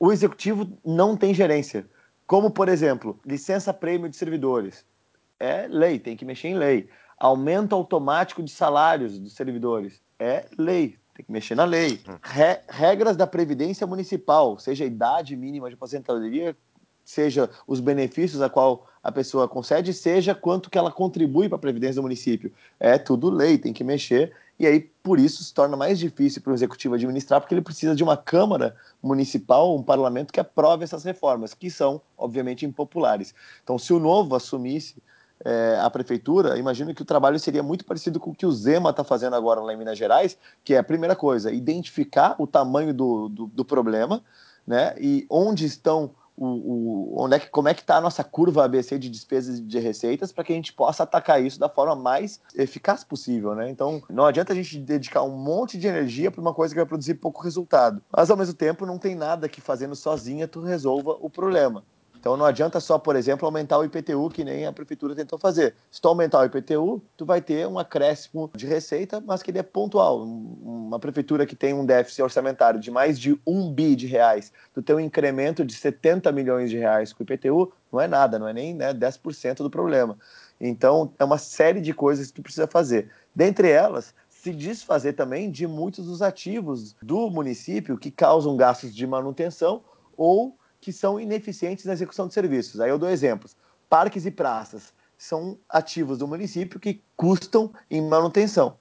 [0.00, 1.86] o executivo não tem gerência.
[2.26, 4.84] Como, por exemplo, licença prêmio de servidores.
[5.38, 10.00] É lei, tem que mexer em lei aumento automático de salários dos servidores.
[10.18, 12.00] É lei, tem que mexer na lei.
[12.08, 12.16] Hum.
[12.22, 16.56] Re regras da Previdência Municipal, seja a idade mínima de aposentadoria,
[17.04, 21.60] seja os benefícios a qual a pessoa concede, seja quanto que ela contribui para a
[21.60, 22.52] Previdência do município.
[22.80, 24.34] É tudo lei, tem que mexer.
[24.58, 27.94] E aí, por isso, se torna mais difícil para o executivo administrar, porque ele precisa
[27.94, 33.34] de uma Câmara Municipal, um parlamento que aprove essas reformas, que são, obviamente, impopulares.
[33.62, 34.96] Então, se o novo assumisse
[35.44, 38.90] é, a prefeitura, imagino que o trabalho seria muito parecido com o que o Zema
[38.90, 42.94] está fazendo agora lá em Minas Gerais, que é a primeira coisa, identificar o tamanho
[42.94, 44.22] do, do, do problema,
[44.66, 44.94] né?
[44.98, 48.64] E onde estão o, o, onde é que, como é que está a nossa curva
[48.64, 51.96] ABC de despesas e de receitas para que a gente possa atacar isso da forma
[51.96, 53.70] mais eficaz possível, né?
[53.70, 56.86] Então, não adianta a gente dedicar um monte de energia para uma coisa que vai
[56.86, 58.02] produzir pouco resultado.
[58.14, 61.82] Mas, ao mesmo tempo, não tem nada que fazendo sozinha tu resolva o problema.
[62.26, 65.76] Então não adianta só, por exemplo, aumentar o IPTU, que nem a prefeitura tentou fazer.
[65.92, 69.60] Se tu aumentar o IPTU, tu vai ter um acréscimo de receita, mas que ele
[69.60, 70.24] é pontual.
[70.24, 74.82] Uma prefeitura que tem um déficit orçamentário de mais de um bi de reais, tu
[74.82, 78.48] tem um incremento de 70 milhões de reais com o IPTU, não é nada, não
[78.48, 80.18] é nem né, 10% do problema.
[80.60, 83.08] Então, é uma série de coisas que tu precisa fazer.
[83.32, 89.06] Dentre elas, se desfazer também de muitos dos ativos do município que causam gastos de
[89.06, 89.80] manutenção
[90.16, 92.80] ou que são ineficientes na execução de serviços.
[92.80, 93.56] Aí eu dou exemplos.
[93.88, 98.76] Parques e praças são ativos do município que custam em manutenção.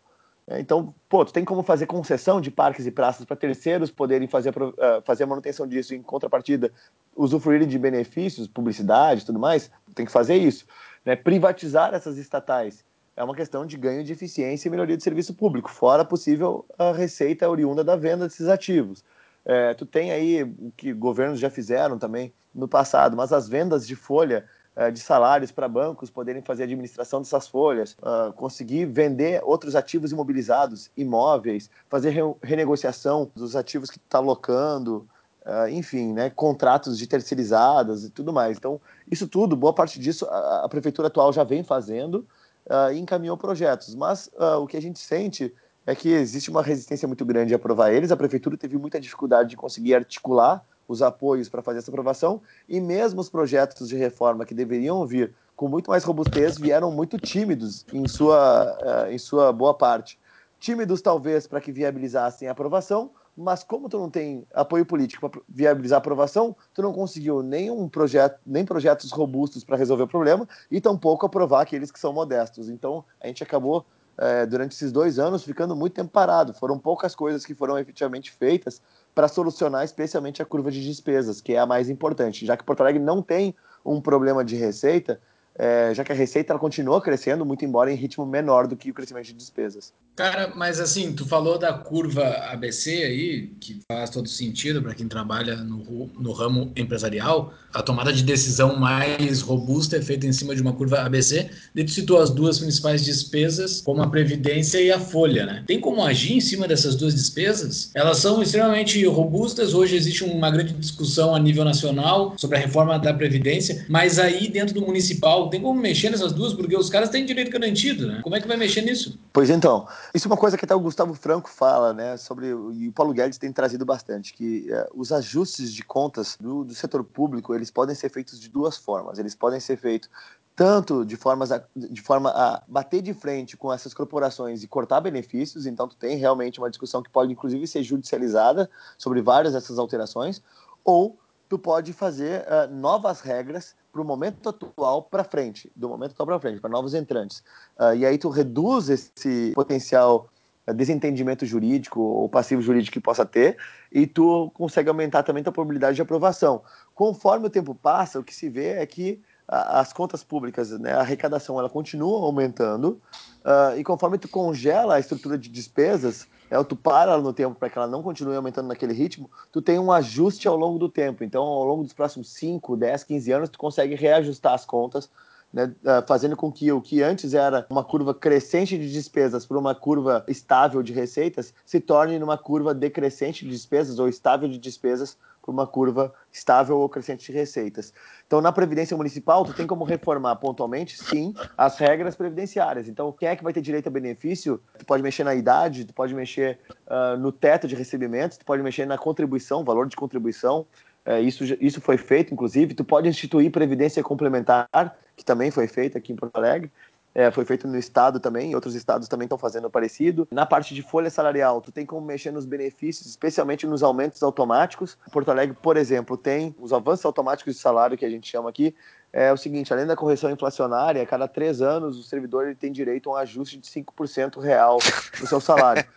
[0.47, 4.27] É, então, pô, tu tem como fazer concessão de parques e praças para terceiros poderem
[4.27, 6.71] fazer, uh, fazer manutenção disso em contrapartida,
[7.15, 9.71] usufruírem de benefícios, publicidade e tudo mais?
[9.95, 10.65] Tem que fazer isso.
[11.03, 11.15] Né?
[11.15, 15.71] Privatizar essas estatais é uma questão de ganho de eficiência e melhoria de serviço público,
[15.71, 19.03] fora possível a receita oriunda da venda desses ativos.
[19.45, 23.85] É, tu tem aí o que governos já fizeram também no passado, mas as vendas
[23.85, 28.85] de folha é, de salários para bancos poderem fazer a administração dessas folhas, uh, conseguir
[28.85, 35.07] vender outros ativos imobilizados, imóveis, fazer re renegociação dos ativos que está alocando,
[35.45, 38.57] uh, enfim, né, contratos de terceirizadas e tudo mais.
[38.57, 42.27] Então, isso tudo, boa parte disso, a, a prefeitura atual já vem fazendo
[42.65, 43.95] uh, e encaminhou projetos.
[43.95, 44.29] Mas
[44.59, 45.53] o que a gente sente
[45.85, 48.11] é que existe uma resistência muito grande a aprovar eles.
[48.11, 52.79] A prefeitura teve muita dificuldade de conseguir articular os apoios para fazer essa aprovação e
[52.79, 57.85] mesmo os projetos de reforma que deveriam vir com muito mais robustez vieram muito tímidos
[57.93, 60.19] em sua, uh, em sua boa parte.
[60.59, 65.41] Tímidos talvez para que viabilizassem a aprovação, mas como tu não tem apoio político para
[65.47, 70.07] viabilizar a aprovação, tu não conseguiu nem um projeto, nem projetos robustos para resolver o
[70.07, 72.69] problema e tampouco aprovar aqueles que são modestos.
[72.69, 73.85] Então a gente acabou
[74.17, 76.53] é, durante esses dois anos ficando muito tempo parado.
[76.53, 78.81] Foram poucas coisas que foram efetivamente feitas
[79.13, 82.81] para solucionar especialmente a curva de despesas, que é a mais importante, já que Porto
[82.81, 85.19] Alegre não tem um problema de receita,
[85.55, 88.91] é, já que a receita ela continua crescendo, muito embora em ritmo menor do que
[88.91, 89.93] o crescimento de despesas.
[90.15, 95.09] Cara, mas assim, tu falou da curva ABC aí, que faz todo sentido para quem
[95.09, 97.53] trabalha no, no ramo empresarial.
[97.73, 101.49] A tomada de decisão mais robusta é feita em cima de uma curva ABC.
[101.75, 105.63] E tu citou as duas principais despesas, como a previdência e a folha, né?
[105.67, 107.91] Tem como agir em cima dessas duas despesas?
[107.93, 109.73] Elas são extremamente robustas.
[109.73, 114.47] Hoje existe uma grande discussão a nível nacional sobre a reforma da previdência, mas aí
[114.47, 118.21] dentro do municipal tem como mexer nessas duas, porque os caras têm direito garantido, né?
[118.23, 119.19] Como é que vai mexer nisso?
[119.33, 119.85] Pois então.
[120.13, 123.13] Isso é uma coisa que até o Gustavo Franco fala, né, sobre, e o Paulo
[123.13, 127.71] Guedes tem trazido bastante, que é, os ajustes de contas do, do, setor público, eles
[127.71, 129.19] podem ser feitos de duas formas.
[129.19, 130.09] Eles podem ser feitos
[130.55, 135.01] tanto de, formas a, de forma a bater de frente com essas corporações e cortar
[135.01, 139.77] benefícios, então tu tem realmente uma discussão que pode inclusive ser judicializada sobre várias dessas
[139.77, 140.41] alterações,
[140.83, 146.11] ou tu pode fazer uh, novas regras para o momento atual para frente, do momento
[146.11, 147.41] atual para frente, para novos entrantes.
[147.79, 150.27] Uh, e aí tu reduz esse potencial
[150.67, 153.55] uh, desentendimento jurídico ou passivo jurídico que possa ter
[153.89, 156.61] e tu consegue aumentar também a probabilidade de aprovação.
[156.93, 161.01] Conforme o tempo passa, o que se vê é que as contas públicas, né, a
[161.01, 162.99] arrecadação, ela continua aumentando
[163.45, 167.69] uh, e conforme tu congela a estrutura de despesas, é, tu para no tempo para
[167.69, 171.23] que ela não continue aumentando naquele ritmo, tu tem um ajuste ao longo do tempo.
[171.23, 175.09] Então, ao longo dos próximos 5, 10, 15 anos, tu consegue reajustar as contas,
[175.51, 179.57] né, ah, fazendo com que o que antes era uma curva crescente de despesas para
[179.57, 184.57] uma curva estável de receitas se torne numa curva decrescente de despesas ou estável de
[184.57, 187.93] despesas por uma curva estável ou crescente de receitas.
[188.25, 192.87] Então, na Previdência Municipal, tu tem como reformar pontualmente, sim, as regras previdenciárias.
[192.87, 194.59] Então, quem é que vai ter direito a benefício?
[194.79, 198.63] Tu pode mexer na idade, tu pode mexer uh, no teto de recebimentos, tu pode
[198.63, 200.65] mexer na contribuição, valor de contribuição.
[201.05, 202.73] Uh, isso, isso foi feito, inclusive.
[202.73, 204.67] Tu pode instituir Previdência Complementar,
[205.15, 206.71] que também foi feito aqui em Porto Alegre
[207.15, 210.27] é, foi feito no estado também, outros estados também estão fazendo parecido.
[210.29, 214.97] Na parte de folha salarial, tu tem como mexer nos benefícios, especialmente nos aumentos automáticos.
[215.13, 218.75] Porto Alegre, por exemplo, tem os avanços automáticos de salário que a gente chama aqui.
[219.13, 222.69] É o seguinte, além da correção inflacionária, a cada três anos o servidor ele tem
[222.69, 224.77] direito a um ajuste de 5% real
[225.19, 225.85] no seu salário.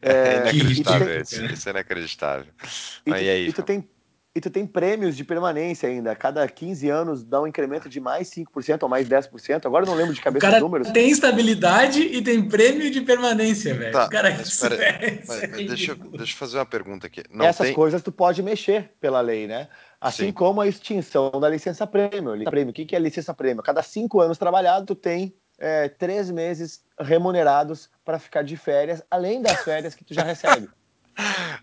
[0.00, 1.52] É, é inacreditável, tem...
[1.52, 2.52] isso é inacreditável.
[3.04, 3.48] E, tu, e aí?
[3.48, 3.84] E tu tem
[4.34, 6.14] e tu tem prêmios de permanência ainda.
[6.14, 9.66] Cada 15 anos dá um incremento de mais 5% ou mais 10%.
[9.66, 10.90] Agora eu não lembro de cabeça o cara números.
[10.90, 13.92] Tem estabilidade e tem prêmio de permanência, velho.
[13.92, 17.24] Tá, cara, mas, isso é, mas, mas deixa, deixa eu fazer uma pergunta aqui.
[17.28, 17.74] Não Essas tem...
[17.74, 19.68] coisas tu pode mexer pela lei, né?
[20.00, 20.32] Assim Sim.
[20.32, 22.44] como a extinção da licença prêmio.
[22.44, 22.70] prêmio.
[22.70, 23.62] O que é licença prêmio?
[23.64, 29.42] Cada cinco anos trabalhado, tu tem é, três meses remunerados para ficar de férias, além
[29.42, 30.68] das férias que tu já recebe.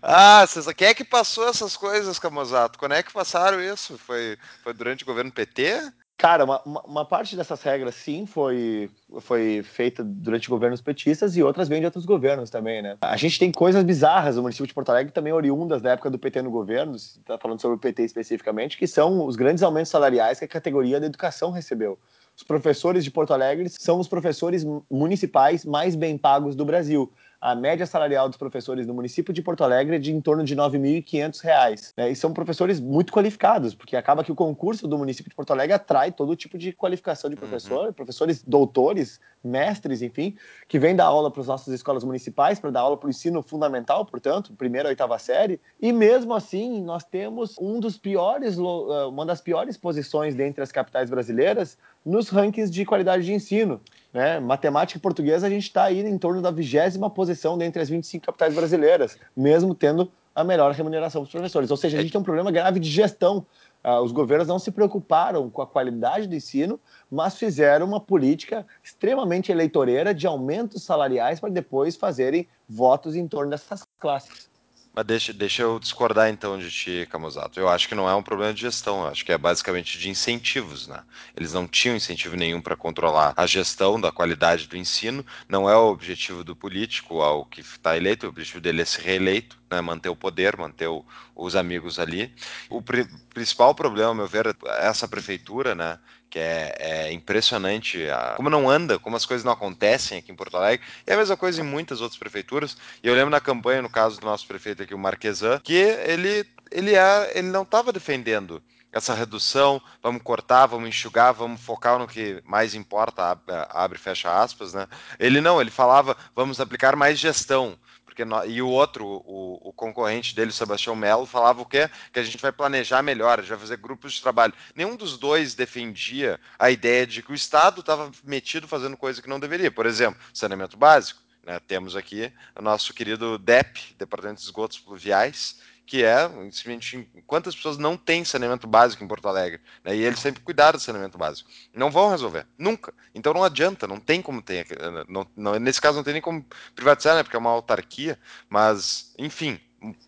[0.02, 0.44] Ah,
[0.76, 2.78] quem é que passou essas coisas, Camozato?
[2.78, 3.98] Quando é que passaram isso?
[3.98, 5.92] Foi, foi durante o governo PT?
[6.18, 8.90] Cara, uma, uma, parte dessas regras, sim, foi,
[9.20, 12.96] foi feita durante governos petistas e outras vêm de outros governos também, né?
[13.00, 16.18] A gente tem coisas bizarras no município de Porto Alegre, também oriundas da época do
[16.18, 20.40] PT no governo, está falando sobre o PT especificamente, que são os grandes aumentos salariais
[20.40, 21.96] que a categoria da educação recebeu.
[22.36, 27.54] Os professores de Porto Alegre são os professores municipais mais bem pagos do Brasil a
[27.54, 30.60] média salarial dos professores no município de Porto Alegre é de em torno de R$
[30.60, 31.92] 9.500.
[31.96, 32.10] Né?
[32.10, 35.74] E são professores muito qualificados, porque acaba que o concurso do município de Porto Alegre
[35.74, 37.40] atrai todo tipo de qualificação de uhum.
[37.40, 37.92] professor, uhum.
[37.92, 42.80] professores doutores, mestres, enfim, que vêm dar aula para as nossas escolas municipais, para dar
[42.80, 45.60] aula para o ensino fundamental, portanto, primeira a oitava série.
[45.80, 50.72] E mesmo assim, nós temos um dos piores, eh, uma das piores posições dentre as
[50.72, 53.80] capitais brasileiras nos rankings de qualidade de ensino.
[54.18, 54.40] Né?
[54.40, 58.26] Matemática e português, a gente está aí em torno da vigésima posição dentre as 25
[58.26, 61.70] capitais brasileiras, mesmo tendo a melhor remuneração dos professores.
[61.70, 63.46] Ou seja, a gente tem um problema grave de gestão.
[63.84, 68.66] Uh, os governos não se preocuparam com a qualidade do ensino, mas fizeram uma política
[68.82, 74.50] extremamente eleitoreira de aumentos salariais para depois fazerem votos em torno dessas classes.
[74.98, 77.60] Mas deixa, deixa eu discordar então de ti, Camusato.
[77.60, 80.10] Eu acho que não é um problema de gestão, eu acho que é basicamente de
[80.10, 81.04] incentivos, né?
[81.36, 85.76] Eles não tinham incentivo nenhum para controlar a gestão da qualidade do ensino, não é
[85.76, 89.80] o objetivo do político, ao que está eleito, o objetivo dele é ser reeleito, né?
[89.80, 91.04] manter o poder, manter o,
[91.36, 92.34] os amigos ali.
[92.68, 95.96] O principal problema, ao meu ver, é essa prefeitura, né?
[96.30, 100.36] Que é, é impressionante a, como não anda, como as coisas não acontecem aqui em
[100.36, 100.86] Porto Alegre.
[101.06, 102.76] E a mesma coisa em muitas outras prefeituras.
[103.02, 106.44] E eu lembro na campanha, no caso do nosso prefeito aqui, o Marquesan, que ele,
[106.70, 108.62] ele, é, ele não estava defendendo
[108.92, 113.38] essa redução, vamos cortar, vamos enxugar, vamos focar no que mais importa,
[113.70, 114.86] abre e fecha aspas, né?
[115.18, 117.78] Ele não, ele falava, vamos aplicar mais gestão,
[118.18, 121.88] porque e o outro, o, o concorrente dele, o Sebastião Melo, falava o quê?
[122.12, 124.52] Que a gente vai planejar melhor, a gente vai fazer grupos de trabalho.
[124.74, 129.28] Nenhum dos dois defendia a ideia de que o Estado estava metido fazendo coisa que
[129.28, 129.70] não deveria.
[129.70, 131.20] Por exemplo, saneamento básico.
[131.44, 131.60] Né?
[131.60, 137.78] Temos aqui o nosso querido DEP, Departamento de Esgotos Pluviais, que é simplesmente quantas pessoas
[137.78, 139.96] não têm saneamento básico em Porto Alegre, né?
[139.96, 141.48] E eles sempre cuidaram do saneamento básico.
[141.72, 142.92] Não vão resolver, nunca.
[143.14, 144.66] Então não adianta, não tem como ter,
[145.08, 146.44] não, não, nesse caso não tem nem como
[146.76, 147.22] privatizar, né?
[147.22, 148.18] Porque é uma autarquia,
[148.50, 149.58] mas enfim,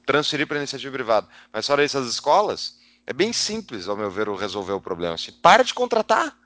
[0.05, 1.27] transferir para iniciativa privada.
[1.51, 5.15] Mas fora isso, as escolas, é bem simples, ao meu ver, resolver o problema.
[5.15, 6.37] Assim, para de contratar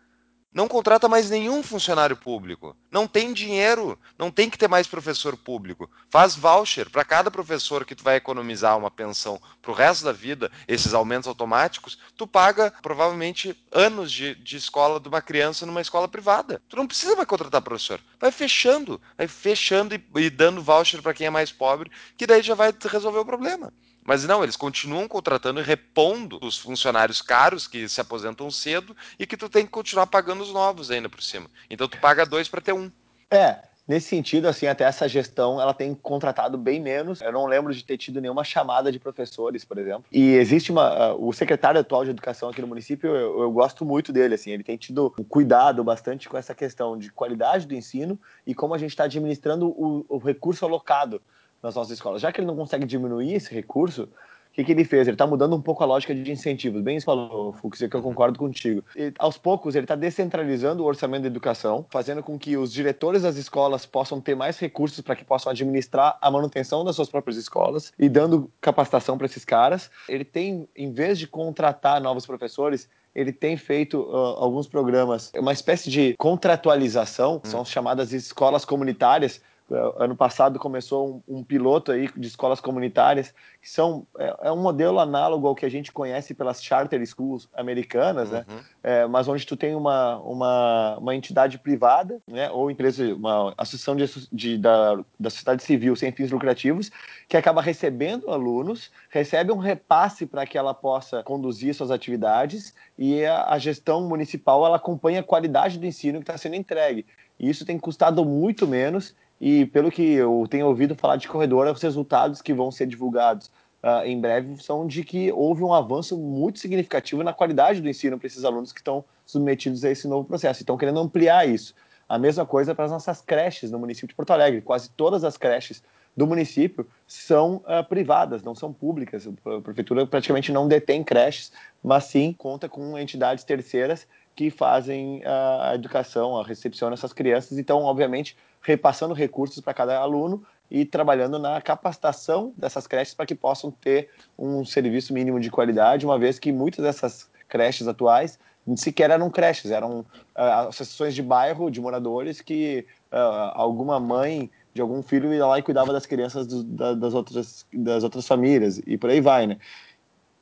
[0.54, 2.76] não contrata mais nenhum funcionário público.
[2.88, 5.90] Não tem dinheiro, não tem que ter mais professor público.
[6.08, 10.12] Faz voucher para cada professor que tu vai economizar uma pensão para o resto da
[10.12, 15.80] vida, esses aumentos automáticos, tu paga provavelmente anos de, de escola de uma criança numa
[15.80, 16.62] escola privada.
[16.68, 18.00] Tu não precisa mais contratar professor.
[18.20, 22.42] Vai fechando, vai fechando e, e dando voucher para quem é mais pobre, que daí
[22.42, 23.72] já vai resolver o problema.
[24.04, 29.26] Mas não, eles continuam contratando e repondo os funcionários caros que se aposentam cedo e
[29.26, 31.50] que tu tem que continuar pagando os novos ainda por cima.
[31.70, 32.90] Então tu paga dois para ter um.
[33.30, 37.20] É, Nesse sentido, assim, até essa gestão, ela tem contratado bem menos.
[37.20, 40.04] Eu não lembro de ter tido nenhuma chamada de professores, por exemplo.
[40.10, 41.12] E existe uma...
[41.12, 44.52] Uh, o secretário atual de educação aqui no município, eu, eu, gosto muito dele, assim.
[44.52, 48.72] Ele tem tido um cuidado bastante com essa questão de qualidade do ensino e como
[48.72, 51.20] a gente está administrando o, o recurso alocado
[51.64, 52.20] nas nossas escolas.
[52.20, 55.08] Já que ele não consegue diminuir esse recurso, o que, que ele fez?
[55.08, 56.80] Ele está mudando um pouco a lógica de incentivos.
[56.82, 58.84] Bem isso falou, Fux, que eu concordo contigo.
[58.94, 63.22] E, aos poucos, ele está descentralizando o orçamento da educação, fazendo com que os diretores
[63.22, 67.36] das escolas possam ter mais recursos para que possam administrar a manutenção das suas próprias
[67.36, 69.90] escolas e dando capacitação para esses caras.
[70.08, 75.52] Ele tem, em vez de contratar novos professores, ele tem feito uh, alguns programas, uma
[75.52, 77.48] espécie de contratualização, hum.
[77.48, 83.70] são chamadas escolas comunitárias, ano passado começou um, um, piloto aí de escolas comunitárias que
[83.70, 88.30] são é, é, um modelo análogo ao que a gente conhece pelas charter schools americanas,
[88.30, 88.44] né?
[88.46, 88.56] uhum.
[88.56, 88.62] né?
[88.82, 92.50] É, mas onde tu tem uma, uma, uma entidade privada, né?
[92.50, 96.90] Ou empresa, uma associação de, de, da, da sociedade civil sem fins lucrativos
[97.26, 103.24] que acaba recebendo alunos, recebe um repasse para que ela possa conduzir suas atividades e
[103.24, 107.06] a, a gestão municipal ela acompanha a qualidade do ensino que está sendo entregue.
[107.38, 109.14] E isso tem custado muito menos
[109.46, 113.48] e pelo que eu tenho ouvido falar de corredor, os resultados que vão ser divulgados
[113.82, 118.18] uh, em breve são de que houve um avanço muito significativo na qualidade do ensino
[118.18, 120.62] para esses alunos que estão submetidos a esse novo processo.
[120.62, 121.74] Estão querendo ampliar isso.
[122.08, 124.62] A mesma coisa para as nossas creches no município de Porto Alegre.
[124.62, 125.82] Quase todas as creches
[126.16, 129.28] do município são uh, privadas, não são públicas.
[129.44, 131.52] A prefeitura praticamente não detém creches,
[131.82, 137.58] mas sim conta com entidades terceiras que fazem uh, a educação, a recepção dessas crianças.
[137.58, 143.34] Então, obviamente, repassando recursos para cada aluno e trabalhando na capacitação dessas creches para que
[143.34, 148.38] possam ter um serviço mínimo de qualidade, uma vez que muitas dessas creches atuais
[148.76, 154.80] sequer eram creches, eram uh, associações de bairro de moradores que uh, alguma mãe de
[154.80, 158.80] algum filho ia lá e cuidava das crianças do, da, das, outras, das outras famílias
[158.86, 159.58] e por aí vai, né?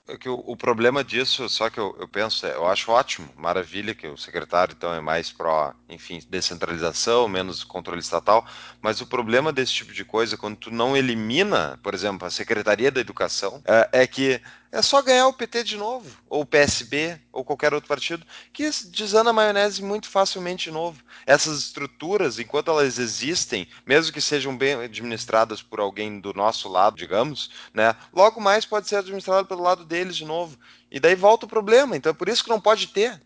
[0.09, 3.29] É que o, o, problema disso, só que eu, eu penso, é, eu acho ótimo,
[3.37, 8.45] maravilha que o secretário então é mais pró, enfim, descentralização, menos controle estatal,
[8.81, 12.91] mas o problema desse tipo de coisa, quando tu não elimina, por exemplo, a Secretaria
[12.91, 17.21] da Educação, é, é que é só ganhar o PT de novo, ou o PSB,
[17.31, 21.05] ou qualquer outro partido, que desanda a maionese muito facilmente de novo.
[21.27, 26.97] Essas estruturas, enquanto elas existem, mesmo que sejam bem administradas por alguém do nosso lado,
[26.97, 30.57] digamos, né, logo mais pode ser administrado pelo lado deles de novo.
[30.91, 31.95] E daí volta o problema.
[31.95, 33.21] Então é por isso que não pode ter.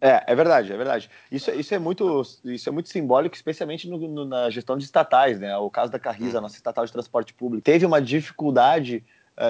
[0.00, 1.10] É, é verdade, é verdade.
[1.30, 5.38] Isso, isso, é, muito, isso é muito simbólico, especialmente no, no, na gestão de estatais,
[5.40, 5.56] né?
[5.56, 6.42] O caso da Carrisa, hum.
[6.42, 9.04] nossa estatal de transporte público, teve uma dificuldade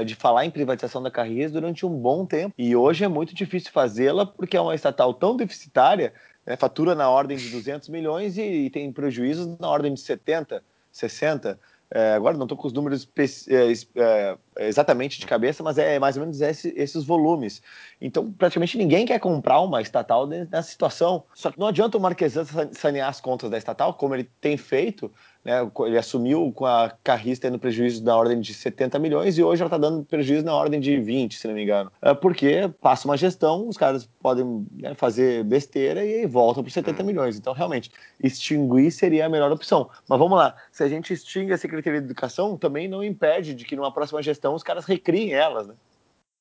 [0.04, 2.54] de falar em privatização da Carris durante um bom tempo.
[2.58, 6.12] E hoje é muito difícil fazê-la porque é uma estatal tão deficitária,
[6.46, 10.62] né, fatura na ordem de 200 milhões e, e tem prejuízos na ordem de 70,
[10.92, 11.58] 60.
[11.90, 16.16] É, agora não estou com os números é, é, exatamente de cabeça, mas é mais
[16.16, 17.62] ou menos esse, esses volumes.
[17.98, 21.24] Então, praticamente ninguém quer comprar uma estatal nessa situação.
[21.34, 25.10] Só que não adianta o Marquesan sanear as contas da estatal, como ele tem feito,
[25.44, 29.62] né, ele assumiu com a Carris tendo prejuízo na ordem de 70 milhões e hoje
[29.62, 31.90] ela está dando prejuízo na ordem de 20, se não me engano.
[32.02, 37.02] É porque passa uma gestão, os caras podem né, fazer besteira e voltam para 70
[37.02, 37.36] milhões.
[37.36, 37.90] Então, realmente,
[38.22, 39.88] extinguir seria a melhor opção.
[40.08, 43.64] Mas vamos lá, se a gente extingue a Secretaria de Educação, também não impede de
[43.64, 45.74] que numa próxima gestão os caras recriem elas, né?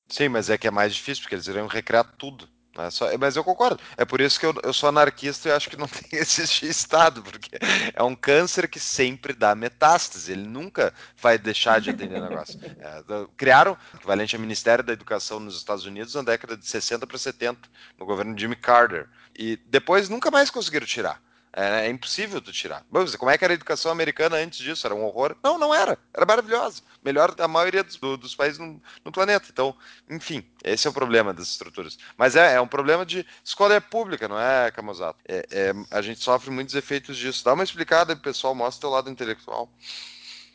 [0.10, 2.48] Sim, mas é que é mais difícil, porque eles iriam recriar tudo.
[2.78, 3.80] É só, mas eu concordo.
[3.96, 6.68] É por isso que eu, eu sou anarquista e acho que não tem que existir
[6.68, 7.58] Estado, porque
[7.94, 12.60] é um câncer que sempre dá metástase, ele nunca vai deixar de atender negócio.
[12.80, 13.04] É,
[13.36, 17.18] criaram o equivalente ao Ministério da Educação nos Estados Unidos na década de 60 para
[17.18, 17.60] 70,
[17.98, 21.22] no governo de Jimmy Carter, e depois nunca mais conseguiram tirar.
[21.60, 22.86] É, é, impossível tu tirar.
[23.18, 24.86] Como é que era a educação americana antes disso?
[24.86, 25.36] Era um horror?
[25.44, 25.98] Não, não era.
[26.14, 26.84] Era maravilhosa.
[27.04, 29.48] Melhor da maioria dos, dos países no, no, planeta.
[29.52, 29.76] Então,
[30.08, 31.98] enfim, esse é o problema das estruturas.
[32.16, 35.18] Mas é, é um problema de escola pública, não é, Camusato?
[35.28, 37.44] É, é, a gente sofre muitos efeitos disso.
[37.44, 39.68] Dá uma explicada, pessoal, mostra o teu lado intelectual.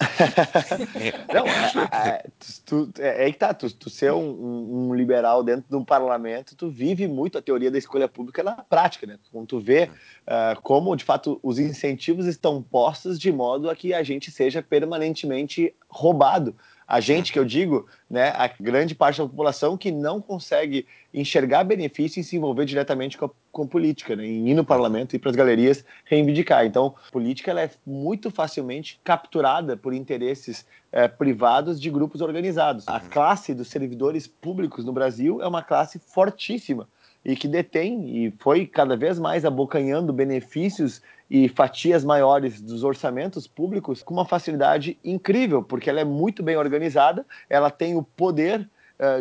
[1.33, 2.25] não, é, é,
[2.65, 6.57] tu, é, é que tá, tu, tu ser um, um, liberal dentro de um parlamento,
[6.57, 9.19] tu vive muito a teoria da escolha pública na prática, né?
[9.31, 9.91] Quando tu vê
[10.27, 14.63] uh, como, de fato, os incentivos estão postos de modo a que a gente seja
[14.63, 16.55] permanentemente roubado
[16.93, 21.65] a gente que eu digo, né, a grande parte da população que não consegue enxergar
[21.65, 25.19] benefício em se envolver diretamente com, a, com política, né, em ir no parlamento e
[25.19, 26.67] para as galerias reivindicar.
[26.67, 32.87] Então, a política ela é muito facilmente capturada por interesses é, privados de grupos organizados.
[32.87, 36.87] A classe dos servidores públicos no Brasil é uma classe fortíssima
[37.25, 41.01] e que detém e foi cada vez mais abocanhando benefícios
[41.31, 46.57] e fatias maiores dos orçamentos públicos com uma facilidade incrível, porque ela é muito bem
[46.57, 48.69] organizada, ela tem o poder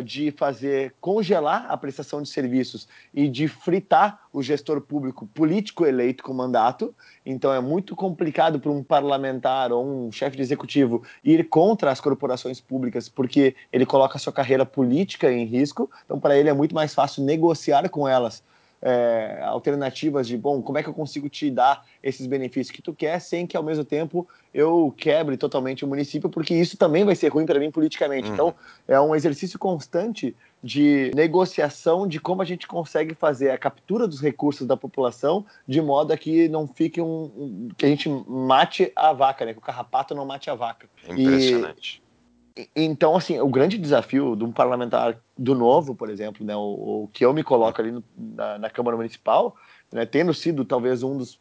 [0.04, 6.22] de fazer congelar a prestação de serviços e de fritar o gestor público político eleito
[6.22, 6.94] com mandato.
[7.26, 12.00] Então é muito complicado para um parlamentar ou um chefe de executivo ir contra as
[12.00, 15.90] corporações públicas, porque ele coloca a sua carreira política em risco.
[16.04, 18.42] Então, para ele é muito mais fácil negociar com elas
[18.82, 22.92] é, alternativas de, bom, como é que eu consigo te dar esses benefícios que tu
[22.92, 27.14] quer, sem que ao mesmo tempo eu quebre totalmente o município, porque isso também vai
[27.14, 28.26] ser ruim para mim politicamente.
[28.28, 28.34] Uhum.
[28.34, 28.54] Então,
[28.88, 34.20] é um exercício constante de negociação de como a gente consegue fazer a captura dos
[34.20, 38.92] recursos da população de modo a que não fique um, um que a gente mate
[38.94, 39.52] a vaca, né?
[39.52, 40.88] Que o carrapato não mate a vaca.
[41.08, 42.02] Impressionante.
[42.06, 42.11] E
[42.76, 47.10] então, assim, o grande desafio de um parlamentar do Novo, por exemplo, né, o, o
[47.12, 49.56] que eu me coloco ali no, na, na, Câmara Municipal,
[49.90, 51.38] né, tendo sido talvez um dos,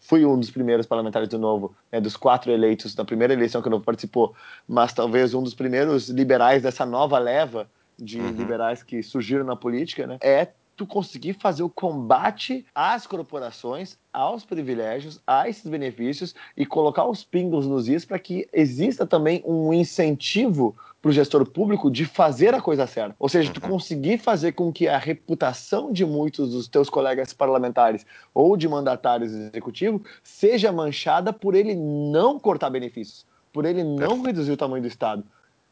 [0.00, 3.68] fui um dos primeiros parlamentares do Novo, né, dos quatro eleitos da primeira eleição que
[3.68, 4.34] o Novo participou,
[4.66, 8.30] mas talvez um dos primeiros liberais dessa nova leva de uhum.
[8.30, 10.48] liberais que surgiram na política, né, é
[10.78, 17.24] tu conseguir fazer o combate às corporações, aos privilégios, a esses benefícios e colocar os
[17.24, 22.54] pingos nos is para que exista também um incentivo para o gestor público de fazer
[22.54, 23.16] a coisa certa.
[23.18, 23.70] Ou seja, tu uhum.
[23.70, 29.32] conseguir fazer com que a reputação de muitos dos teus colegas parlamentares ou de mandatários
[29.32, 34.88] executivos seja manchada por ele não cortar benefícios, por ele não reduzir o tamanho do
[34.88, 35.24] Estado.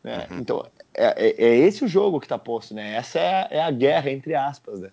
[0.02, 0.26] Né?
[0.30, 0.38] Uhum.
[0.38, 0.66] Então,
[0.96, 2.94] é, é, é, esse o jogo que está posto, né?
[2.94, 4.80] Essa é é a guerra, entre aspas.
[4.80, 4.88] Né?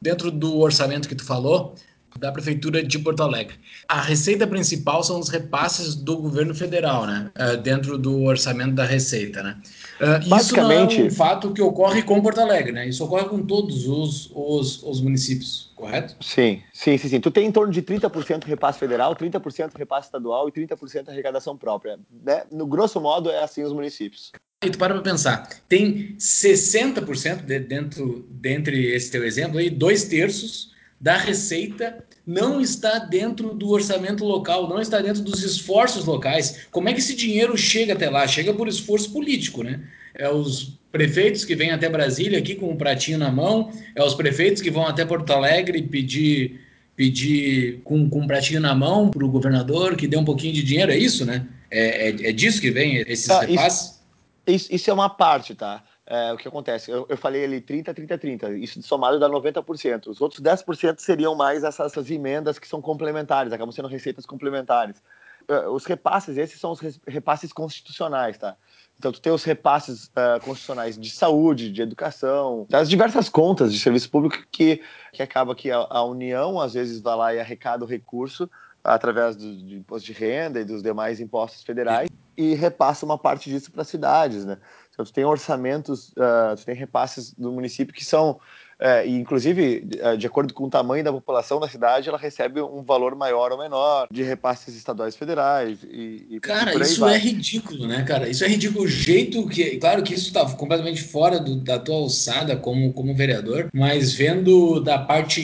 [0.00, 1.74] Dentro do orçamento que tu falou,
[2.18, 3.56] da Prefeitura de Porto Alegre.
[3.88, 7.30] A receita principal são os repasses do governo federal, né?
[7.36, 9.56] Uh, dentro do orçamento da Receita, né?
[10.00, 10.92] Uh, Basicamente...
[10.92, 12.88] Isso é um fato que ocorre com Porto Alegre, né?
[12.88, 16.16] Isso ocorre com todos os, os, os municípios, correto?
[16.20, 17.20] Sim, sim, sim, sim.
[17.20, 21.98] Tu tem em torno de 30% repasse federal, 30% repasse estadual e 30% arrecadação própria.
[22.24, 22.44] Né?
[22.50, 24.32] No grosso modo, é assim os municípios.
[24.64, 30.04] E tu para para pensar, tem 60% de, dentro, dentre esse teu exemplo aí, dois
[30.04, 36.66] terços da receita não está dentro do orçamento local, não está dentro dos esforços locais.
[36.70, 38.26] Como é que esse dinheiro chega até lá?
[38.26, 39.80] Chega por esforço político, né?
[40.14, 44.14] É os prefeitos que vêm até Brasília aqui com um pratinho na mão, é os
[44.14, 46.60] prefeitos que vão até Porto Alegre pedir
[46.96, 50.62] pedir com, com um pratinho na mão para o governador que dê um pouquinho de
[50.62, 51.44] dinheiro, é isso, né?
[51.70, 54.00] É, é, é disso que vem esses ah, repasses?
[54.46, 55.82] Isso, isso, isso é uma parte, tá?
[56.06, 56.90] É, o que acontece?
[56.90, 58.50] Eu, eu, falei ali 30, 30, 30.
[58.58, 60.08] Isso somado dá 90%.
[60.08, 65.02] Os outros 10% seriam mais essas, essas, emendas que são complementares, acabam sendo receitas complementares.
[65.48, 68.56] É, os repasses, esses são os repasses constitucionais, tá?
[68.98, 73.80] Então, tu tem os repasses uh, constitucionais de saúde, de educação, das diversas contas de
[73.80, 74.82] serviço público que,
[75.12, 78.48] que acaba que a, a União, às vezes, vai lá e arrecada o recurso
[78.84, 83.48] através do, do, imposto de renda e dos demais impostos federais e repassa uma parte
[83.48, 84.58] disso para as cidades, né?
[84.94, 89.88] Então, tu tem orçamentos, uh, tu tem repasses do município que são, uh, e inclusive,
[90.00, 93.50] uh, de acordo com o tamanho da população da cidade, ela recebe um valor maior
[93.50, 95.80] ou menor de repasses estaduais federais.
[95.82, 97.14] E, e cara, isso vai.
[97.14, 98.28] é ridículo, né, cara?
[98.28, 98.84] Isso é ridículo.
[98.84, 99.78] O jeito que.
[99.78, 104.80] Claro que isso está completamente fora do, da tua alçada como, como vereador, mas vendo
[104.80, 105.40] da parte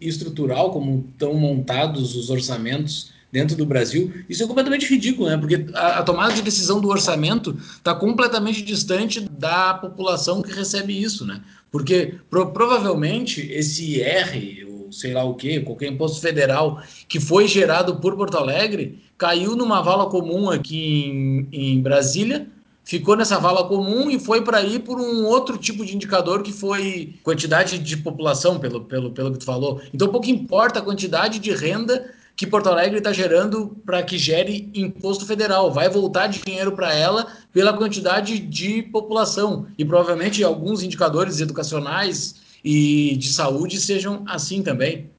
[0.00, 4.12] estrutural, como estão montados os orçamentos dentro do Brasil.
[4.28, 5.36] Isso é completamente ridículo, né?
[5.36, 11.00] Porque a, a tomada de decisão do orçamento está completamente distante da população que recebe
[11.00, 11.42] isso, né?
[11.70, 17.46] Porque pro, provavelmente esse IR, ou sei lá o que, qualquer imposto federal que foi
[17.46, 22.48] gerado por Porto Alegre, caiu numa vala comum aqui em, em Brasília,
[22.84, 26.52] ficou nessa vala comum e foi para ir por um outro tipo de indicador que
[26.52, 29.78] foi quantidade de população, pelo, pelo, pelo que tu falou.
[29.92, 34.70] Então pouco importa a quantidade de renda que Porto Alegre está gerando para que gere
[34.72, 35.72] imposto federal.
[35.72, 39.66] Vai voltar dinheiro para ela pela quantidade de população.
[39.76, 45.10] E provavelmente alguns indicadores educacionais e de saúde sejam assim também.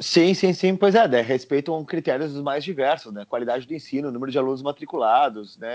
[0.00, 1.20] Sim, sim, sim, pois é, né?
[1.20, 3.24] respeitam critérios mais diversos, né?
[3.24, 5.68] Qualidade do ensino, número de alunos matriculados, né?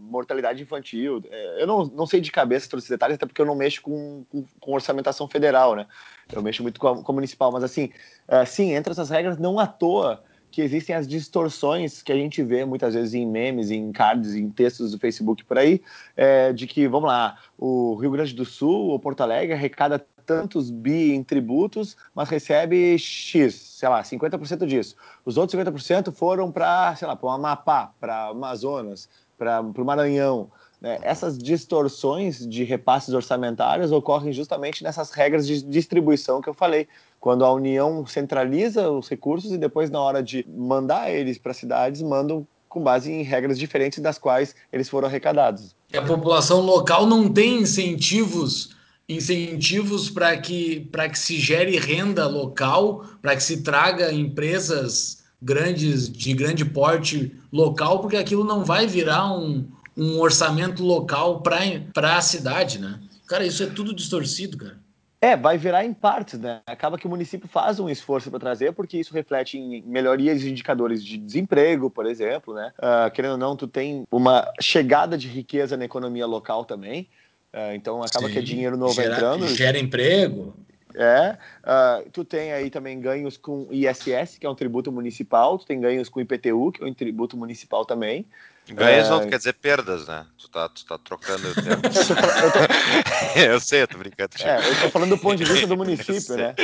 [0.00, 1.22] mortalidade infantil.
[1.30, 3.82] É, eu não, não sei de cabeça todos esses detalhes, até porque eu não mexo
[3.82, 5.86] com, com, com orçamentação federal, né?
[6.32, 7.90] Eu mexo muito com, com municipal, mas assim,
[8.28, 12.42] uh, sim, entre essas regras, não à toa que existem as distorções que a gente
[12.42, 15.82] vê muitas vezes em memes, em cards, em textos do Facebook por aí,
[16.16, 20.70] é, de que, vamos lá, o Rio Grande do Sul ou Porto Alegre arrecada tantos
[20.70, 24.96] bi em tributos, mas recebe X, sei lá, 50% disso.
[25.24, 30.50] Os outros 50% foram para, sei lá, para o Amapá, para Amazonas, para o Maranhão.
[30.80, 30.98] Né?
[31.02, 36.86] Essas distorções de repasses orçamentários ocorrem justamente nessas regras de distribuição que eu falei,
[37.20, 42.02] quando a União centraliza os recursos e depois, na hora de mandar eles para cidades,
[42.02, 45.74] mandam com base em regras diferentes das quais eles foram arrecadados.
[45.92, 48.74] E a população local não tem incentivos
[49.08, 56.32] incentivos para que, que se gere renda local, para que se traga empresas grandes, de
[56.32, 62.80] grande porte local, porque aquilo não vai virar um, um orçamento local para a cidade,
[62.80, 63.00] né?
[63.26, 64.84] Cara, isso é tudo distorcido, cara.
[65.24, 66.60] É, vai virar em partes, né?
[66.66, 70.50] Acaba que o município faz um esforço para trazer, porque isso reflete em melhorias de
[70.50, 72.74] indicadores de desemprego, por exemplo, né?
[72.78, 77.08] Uh, querendo ou não, tu tem uma chegada de riqueza na economia local também.
[77.54, 79.48] Uh, então acaba Sim, que é dinheiro novo gera, entrando.
[79.54, 80.56] Gera emprego.
[80.92, 85.64] É, uh, tu tem aí também ganhos com ISS, que é um tributo municipal, tu
[85.64, 88.26] tem ganhos com IPTU, que é um tributo municipal também.
[88.68, 89.10] Ganhos é...
[89.10, 90.26] não quer dizer perdas, né?
[90.36, 91.82] Tu tá, tu tá trocando o termo.
[91.84, 93.38] eu, tô...
[93.38, 94.30] eu sei, eu tô brincando.
[94.42, 96.54] É, eu tô falando do ponto de vista do município, né?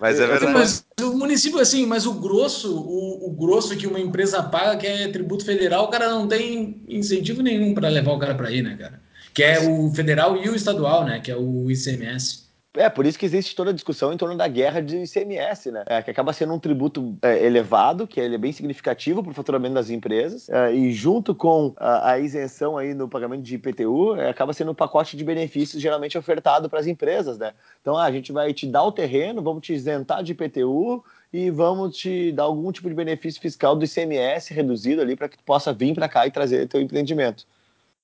[0.00, 0.52] Mas é verdade.
[0.52, 4.86] Mas o município, assim, mas o grosso, o, o, grosso que uma empresa paga, que
[4.86, 8.62] é tributo federal, o cara não tem incentivo nenhum para levar o cara para aí,
[8.62, 9.00] né, cara?
[9.34, 11.20] Que é o federal e o estadual, né?
[11.20, 12.49] Que é o ICMS.
[12.76, 15.82] É, por isso que existe toda a discussão em torno da guerra de ICMS, né?
[15.86, 19.34] É, que acaba sendo um tributo é, elevado, que ele é bem significativo para o
[19.34, 24.14] faturamento das empresas, é, e junto com a, a, isenção aí no pagamento de IPTU,
[24.14, 27.54] é, acaba sendo um pacote de benefícios geralmente ofertado para as empresas, né?
[27.80, 31.02] Então, ah, a gente vai te dar o terreno, vamos te isentar de IPTU
[31.32, 35.36] e vamos te dar algum tipo de benefício fiscal do ICMS reduzido ali para que
[35.36, 37.44] tu possa vir para cá e trazer teu empreendimento.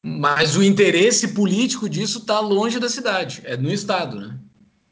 [0.03, 4.37] Mas o interesse político disso está longe da cidade, é no estado, né?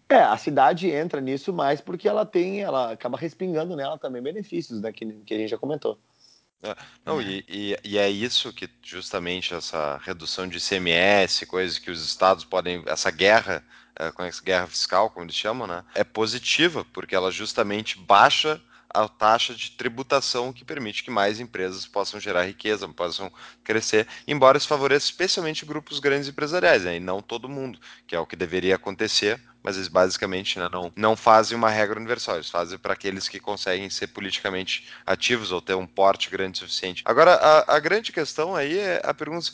[0.09, 4.81] É, a cidade entra nisso mais porque ela tem, ela acaba respingando nela também benefícios,
[4.81, 5.99] né, que, que a gente já comentou.
[6.63, 6.75] É,
[7.05, 12.05] não, e, e, e, é isso que justamente essa redução de ICMS, coisas que os
[12.05, 13.63] estados podem, essa guerra,
[13.97, 18.61] é, com essa guerra fiscal, como eles chamam, né, é positiva, porque ela justamente baixa
[18.95, 23.31] a taxa de tributação que permite que mais empresas possam gerar riqueza, possam
[23.65, 28.21] crescer, embora isso favoreça especialmente grupos grandes empresariais, né, e não todo mundo, que é
[28.21, 32.51] o que deveria acontecer, mas eles basicamente né, não, não fazem uma regra universal, eles
[32.51, 37.03] fazem para aqueles que conseguem ser politicamente ativos ou ter um porte grande o suficiente.
[37.05, 39.53] Agora, a, a grande questão aí é a pergunta: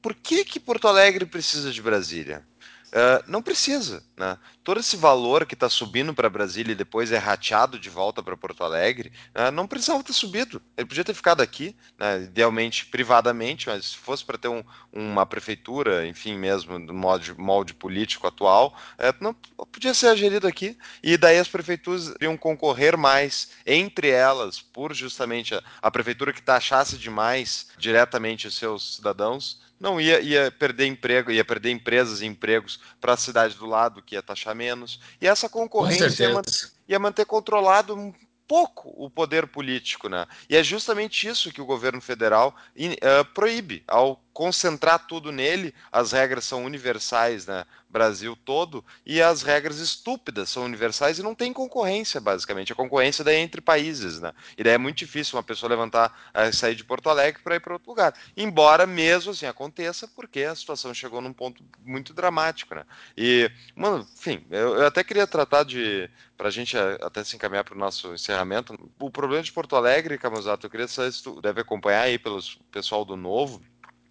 [0.00, 2.46] por que, que Porto Alegre precisa de Brasília?
[2.88, 4.38] Uh, não precisa, né?
[4.64, 8.36] Todo esse valor que está subindo para Brasília e depois é rateado de volta para
[8.36, 10.60] Porto Alegre, uh, não precisava ter subido.
[10.76, 12.22] Ele podia ter ficado aqui, né?
[12.22, 17.74] idealmente privadamente, mas se fosse para ter um, uma prefeitura, enfim, mesmo do molde, molde
[17.74, 20.76] político atual, uh, não podia ser gerido aqui.
[21.02, 26.40] E daí as prefeituras iriam concorrer mais entre elas, por justamente a, a prefeitura que
[26.40, 32.26] taxasse demais diretamente os seus cidadãos não ia, ia perder emprego, ia perder empresas e
[32.26, 35.00] empregos para a cidade do lado, que ia taxar menos.
[35.20, 38.12] E essa concorrência ia manter, ia manter controlado um
[38.48, 40.26] pouco o poder político, né?
[40.48, 45.74] E é justamente isso que o governo federal uh, proíbe ao concentrar tudo nele.
[45.92, 47.66] As regras são universais, né?
[47.88, 52.72] Brasil todo, e as regras estúpidas são universais e não tem concorrência, basicamente.
[52.72, 54.32] A concorrência daí é entre países, né?
[54.56, 57.60] E daí é muito difícil uma pessoa levantar, uh, sair de Porto Alegre para ir
[57.60, 58.14] para outro lugar.
[58.36, 62.84] Embora mesmo assim aconteça, porque a situação chegou num ponto muito dramático, né?
[63.16, 67.36] E, mano, enfim, eu, eu até queria tratar de, para a gente eh, até se
[67.36, 71.22] encaminhar para o nosso encerramento, o problema de Porto Alegre, Camusato, eu queria saber se
[71.22, 72.38] tu deve acompanhar aí pelo
[72.70, 73.62] pessoal do Novo,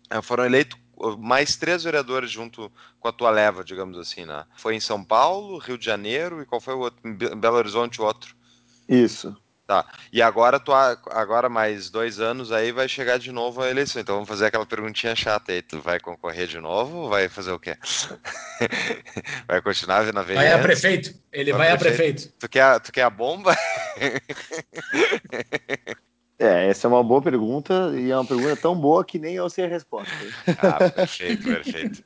[0.09, 0.77] eh, foram eleitos
[1.17, 4.45] mais três vereadores junto com a tua leva, digamos assim, né?
[4.55, 6.99] Foi em São Paulo, Rio de Janeiro e qual foi o outro?
[7.05, 8.35] Em Belo Horizonte o outro?
[8.87, 9.35] Isso.
[9.67, 9.85] Tá.
[10.13, 14.01] E agora, tu, agora mais dois anos aí vai chegar de novo a eleição.
[14.01, 15.61] Então vamos fazer aquela perguntinha chata aí.
[15.61, 17.75] Tu vai concorrer de novo ou vai fazer o quê?
[19.45, 20.51] vai continuar na vereança?
[20.51, 21.13] Vai a prefeito.
[21.33, 22.21] Ele vai, vai a prefeito.
[22.21, 22.39] prefeito.
[22.39, 23.53] Tu quer, tu quer a bomba?
[26.39, 29.49] É, essa é uma boa pergunta e é uma pergunta tão boa que nem eu
[29.49, 30.13] sei a resposta.
[30.59, 32.03] Ah, perfeito, perfeito.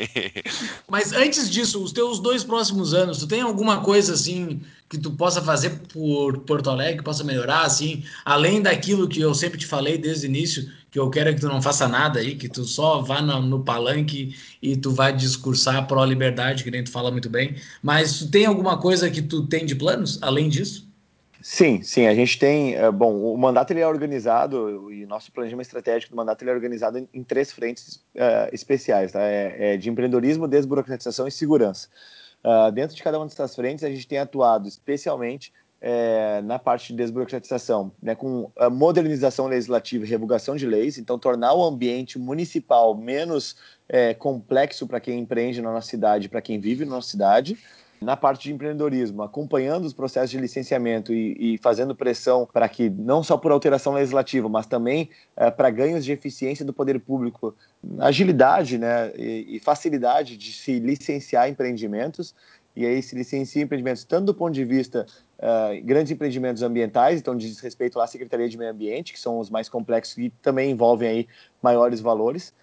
[0.88, 5.10] Mas antes disso, os teus dois próximos anos, tu tem alguma coisa assim que tu
[5.12, 9.66] possa fazer por Porto Alegre, que possa melhorar, assim, além daquilo que eu sempre te
[9.66, 12.64] falei desde o início, que eu quero que tu não faça nada aí, que tu
[12.64, 17.28] só vá no, no palanque e tu vai discursar pró-liberdade, que nem tu fala muito
[17.28, 17.56] bem.
[17.82, 20.87] Mas tu tem alguma coisa que tu tem de planos, além disso?
[21.50, 25.64] Sim, sim, a gente tem, é, bom, o mandato ele é organizado e nosso planejamento
[25.64, 29.22] estratégico do mandato ele é organizado em, em três frentes uh, especiais, tá?
[29.22, 31.88] É, é, de empreendedorismo, desburocratização e segurança.
[32.44, 36.88] Uh, dentro de cada uma dessas frentes a gente tem atuado especialmente é, na parte
[36.88, 42.18] de desburocratização, né, com a modernização legislativa e revogação de leis, então tornar o ambiente
[42.18, 43.56] municipal menos
[43.88, 47.56] é, complexo para quem empreende na nossa cidade, para quem vive na nossa cidade,
[48.00, 52.88] na parte de empreendedorismo, acompanhando os processos de licenciamento e, e fazendo pressão para que,
[52.88, 57.54] não só por alteração legislativa, mas também é, para ganhos de eficiência do poder público,
[57.98, 62.34] agilidade né, e, e, facilidade de se licenciar empreendimentos.
[62.76, 65.04] E aí se licencia empreendimentos tanto do ponto de vista
[65.38, 69.50] uh, grandes empreendimentos ambientais, então diz respeito à Secretaria de Meio Ambiente, que são os
[69.50, 71.28] mais complexos e também envolvem aí
[71.60, 72.54] maiores valores,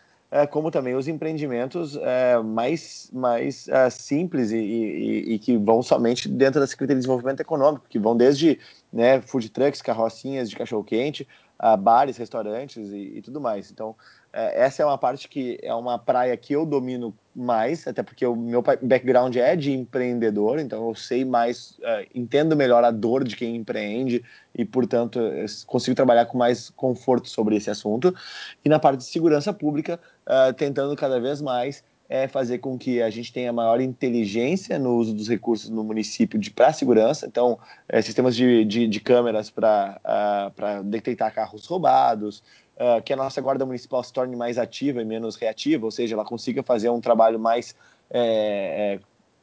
[0.52, 6.28] como também os empreendimentos é, mais, mais é, simples e, e, e, que vão somente
[6.28, 8.60] dentro da Secretaria de Desenvolvimento Econômico, que vão desde
[8.92, 11.28] né, food trucks, carrocinhas de cachorro-quente,
[11.58, 13.72] a bares, restaurantes e, e, tudo mais.
[13.72, 13.96] Então,
[14.32, 18.26] é, essa é uma parte que é uma praia que eu domino mais, até porque
[18.26, 23.24] o meu background é de empreendedor, então eu sei mais, uh, entendo melhor a dor
[23.24, 25.20] de quem empreende e, portanto,
[25.66, 28.16] consigo trabalhar com mais conforto sobre esse assunto.
[28.64, 33.02] E na parte de segurança pública, uh, tentando cada vez mais é fazer com que
[33.02, 37.58] a gente tenha maior inteligência no uso dos recursos no município para segurança, então
[37.90, 42.44] é, sistemas de, de, de câmeras para uh, detectar carros roubados,
[42.76, 46.16] uh, que a nossa guarda municipal se torne mais ativa e menos reativa, ou seja,
[46.16, 47.76] ela consiga fazer um trabalho mais
[48.10, 49.00] é, é,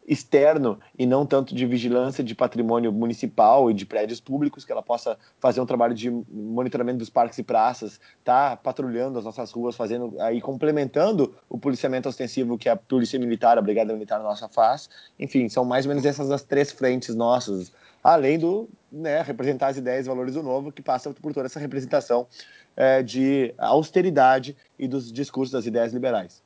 [0.07, 4.83] externo e não tanto de vigilância de patrimônio municipal e de prédios públicos, que ela
[4.83, 9.77] possa fazer um trabalho de monitoramento dos parques e praças, tá patrulhando as nossas ruas,
[9.77, 14.89] fazendo aí complementando o policiamento ostensivo que a polícia militar, a brigada militar nossa faz.
[15.19, 17.73] Enfim, são mais ou menos essas as três frentes nossas,
[18.03, 21.61] além do né, representar as ideias e valores do novo, que passa por toda essa
[21.61, 22.27] representação
[22.77, 26.43] é, de austeridade e dos discursos das ideias liberais.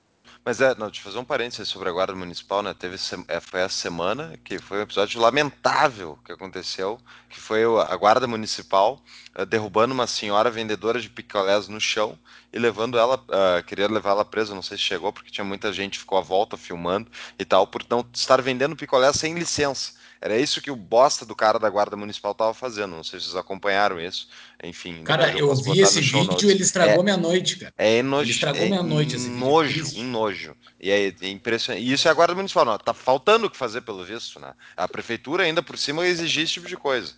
[0.47, 2.73] Mas é, não, deixa eu fazer um parênteses sobre a Guarda Municipal, né?
[2.73, 2.95] Teve,
[3.27, 8.29] é, foi essa semana que foi um episódio lamentável que aconteceu, que foi a Guarda
[8.29, 9.03] Municipal
[9.37, 12.17] uh, derrubando uma senhora vendedora de picolés no chão
[12.53, 15.73] e levando ela, uh, queria levar ela presa, não sei se chegou, porque tinha muita
[15.73, 19.95] gente ficou à volta filmando e tal, por não estar vendendo picolé sem licença.
[20.21, 22.97] Era isso que o bosta do cara da Guarda Municipal estava fazendo.
[22.97, 24.29] Não sei se vocês acompanharam isso.
[24.63, 25.03] Enfim.
[25.05, 27.73] Cara, eu, eu vi esse vídeo e ele estragou é, minha noite, cara.
[27.77, 28.25] É nojo.
[28.25, 30.03] Ele estragou é minha noite esse nojo, vídeo.
[30.03, 30.57] Um nojo.
[30.81, 31.85] E é, é impressionante.
[31.85, 32.65] E isso é a Guarda Municipal.
[32.65, 34.55] Não, tá faltando o que fazer, pelo visto, né?
[34.77, 37.13] A prefeitura ainda por cima exigir esse tipo de coisa.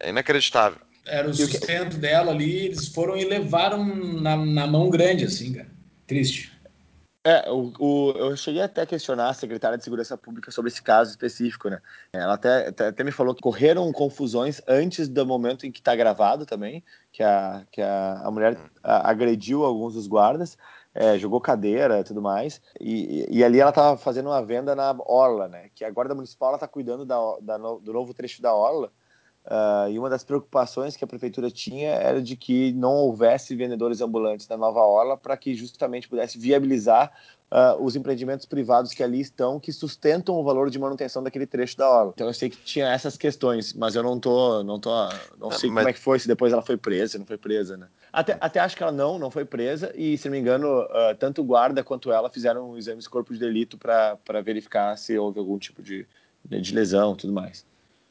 [0.00, 0.78] É inacreditável.
[1.04, 5.68] Era o sustento dela ali, eles foram e levaram na, na mão grande, assim, cara.
[6.06, 6.52] Triste.
[7.28, 10.82] É, o, o, eu cheguei até a questionar a secretária de Segurança Pública sobre esse
[10.82, 11.78] caso específico, né?
[12.10, 15.94] Ela até, até, até me falou que correram confusões antes do momento em que está
[15.94, 20.56] gravado também, que a, que a, a mulher a, agrediu alguns dos guardas,
[20.94, 24.96] é, jogou cadeira e tudo mais, e, e ali ela estava fazendo uma venda na
[24.98, 25.68] Orla, né?
[25.74, 28.90] Que a Guarda Municipal está cuidando da, da, do novo trecho da Orla,
[29.48, 34.02] Uh, e uma das preocupações que a prefeitura tinha era de que não houvesse vendedores
[34.02, 37.10] ambulantes na Nova Orla para que justamente pudesse viabilizar
[37.50, 41.78] uh, os empreendimentos privados que ali estão, que sustentam o valor de manutenção daquele trecho
[41.78, 42.12] da orla.
[42.14, 44.90] Então eu sei que tinha essas questões, mas eu não tô, não tô,
[45.38, 45.78] não sei mas...
[45.78, 47.86] como é que foi, se depois ela foi presa, não foi presa, né?
[48.12, 51.14] Até, até acho que ela não, não foi presa e, se não me engano, uh,
[51.18, 55.38] tanto o guarda quanto ela fizeram exames de corpo de delito para verificar se houve
[55.38, 56.06] algum tipo de,
[56.44, 57.66] de lesão, tudo mais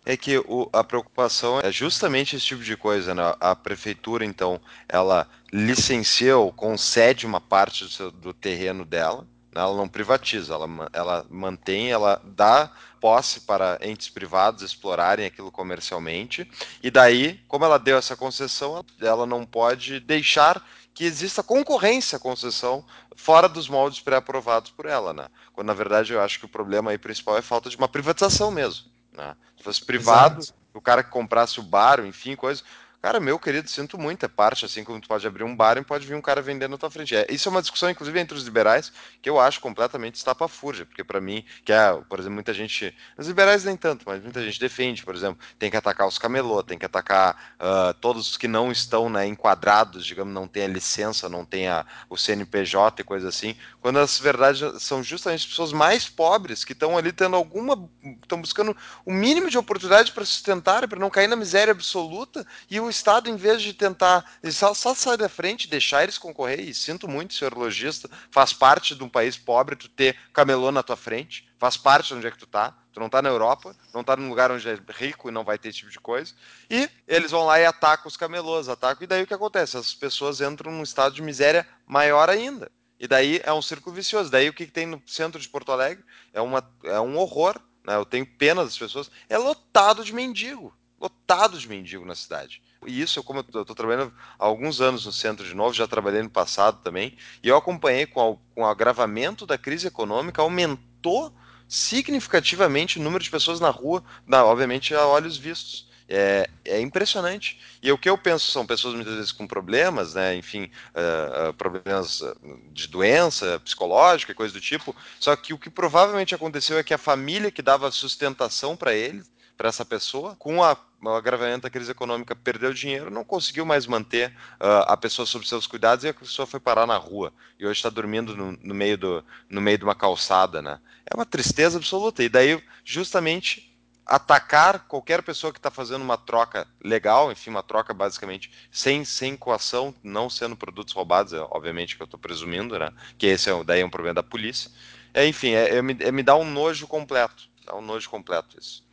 [0.07, 3.35] é que o, a preocupação é justamente esse tipo de coisa, né?
[3.41, 9.61] A prefeitura, então, ela licencia ou concede uma parte do, seu, do terreno dela, né?
[9.61, 16.49] ela não privatiza, ela, ela mantém, ela dá posse para entes privados explorarem aquilo comercialmente,
[16.81, 22.19] e daí, como ela deu essa concessão, ela não pode deixar que exista concorrência à
[22.19, 25.27] concessão fora dos moldes pré-aprovados por ela, né?
[25.51, 28.49] Quando na verdade eu acho que o problema aí principal é falta de uma privatização
[28.49, 28.95] mesmo.
[29.17, 29.35] Né?
[29.57, 30.57] Se fosse privado, Exato.
[30.73, 32.63] o cara que comprasse o bar, enfim, coisa.
[33.07, 35.81] Cara, meu querido, sinto muito, é parte, assim como tu pode abrir um bar e
[35.81, 37.15] pode vir um cara vendendo na tua frente.
[37.15, 38.91] É, isso é uma discussão, inclusive, entre os liberais,
[39.21, 43.25] que eu acho completamente estapafúrdia, porque para mim, que é, por exemplo, muita gente, os
[43.25, 46.77] liberais nem tanto, mas muita gente defende, por exemplo, tem que atacar os camelô, tem
[46.77, 51.29] que atacar uh, todos os que não estão né, enquadrados, digamos, não tem a licença,
[51.29, 55.71] não tem a, o CNPJ e coisa assim, quando as verdades são justamente as pessoas
[55.71, 57.89] mais pobres que estão ali tendo alguma,
[58.21, 62.81] estão buscando o mínimo de oportunidade para sustentar, para não cair na miséria absoluta, e
[62.81, 66.73] o Estado, em vez de tentar só, só sair da frente, deixar eles concorrer, e
[66.73, 70.97] sinto muito, senhor lojista, faz parte de um país pobre tu ter camelô na tua
[70.97, 74.03] frente, faz parte de onde é que tu tá, tu não tá na Europa, não
[74.03, 76.33] tá num lugar onde é rico e não vai ter esse tipo de coisa,
[76.69, 79.77] e eles vão lá e atacam os camelôs, atacam, e daí o que acontece?
[79.77, 82.71] As pessoas entram num estado de miséria maior ainda.
[82.99, 84.29] E daí é um círculo vicioso.
[84.29, 87.59] Daí o que, que tem no centro de Porto Alegre é, uma, é um horror.
[87.85, 87.95] Né?
[87.95, 89.11] Eu tenho pena das pessoas.
[89.29, 90.75] É lotado de mendigo.
[90.99, 92.61] Lotado de mendigo na cidade.
[92.85, 96.21] E isso, como eu estou trabalhando há alguns anos no centro de novo, já trabalhei
[96.21, 101.33] no passado também, e eu acompanhei com, a, com o agravamento da crise econômica, aumentou
[101.67, 105.87] significativamente o número de pessoas na rua, na, obviamente a olhos vistos.
[106.09, 107.59] É, é, impressionante.
[107.83, 110.37] E o que eu penso são pessoas muitas vezes com problemas, né?
[110.37, 112.23] Enfim, uh, problemas
[112.71, 114.95] de doença psicológica coisa do tipo.
[115.19, 119.21] Só que o que provavelmente aconteceu é que a família que dava sustentação para ele
[119.57, 123.87] para essa pessoa, com a, o agravamento da crise econômica, perdeu dinheiro, não conseguiu mais
[123.87, 124.29] manter
[124.61, 127.33] uh, a pessoa sob seus cuidados e a pessoa foi parar na rua.
[127.59, 130.79] E hoje está dormindo no, no, meio do, no meio de uma calçada, né?
[131.05, 132.23] É uma tristeza absoluta.
[132.23, 137.93] E daí, justamente, atacar qualquer pessoa que está fazendo uma troca legal, enfim, uma troca
[137.93, 142.93] basicamente sem, sem coação, não sendo produtos roubados, é, obviamente que eu estou presumindo, né?
[143.17, 144.71] Que esse é, daí é um problema da polícia.
[145.13, 147.49] É, enfim, é, é, é me dá um nojo completo.
[147.65, 148.86] Dá um nojo completo isso.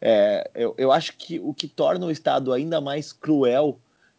[0.00, 3.78] É, eu, eu acho que o que torna o Estado ainda mais cruel,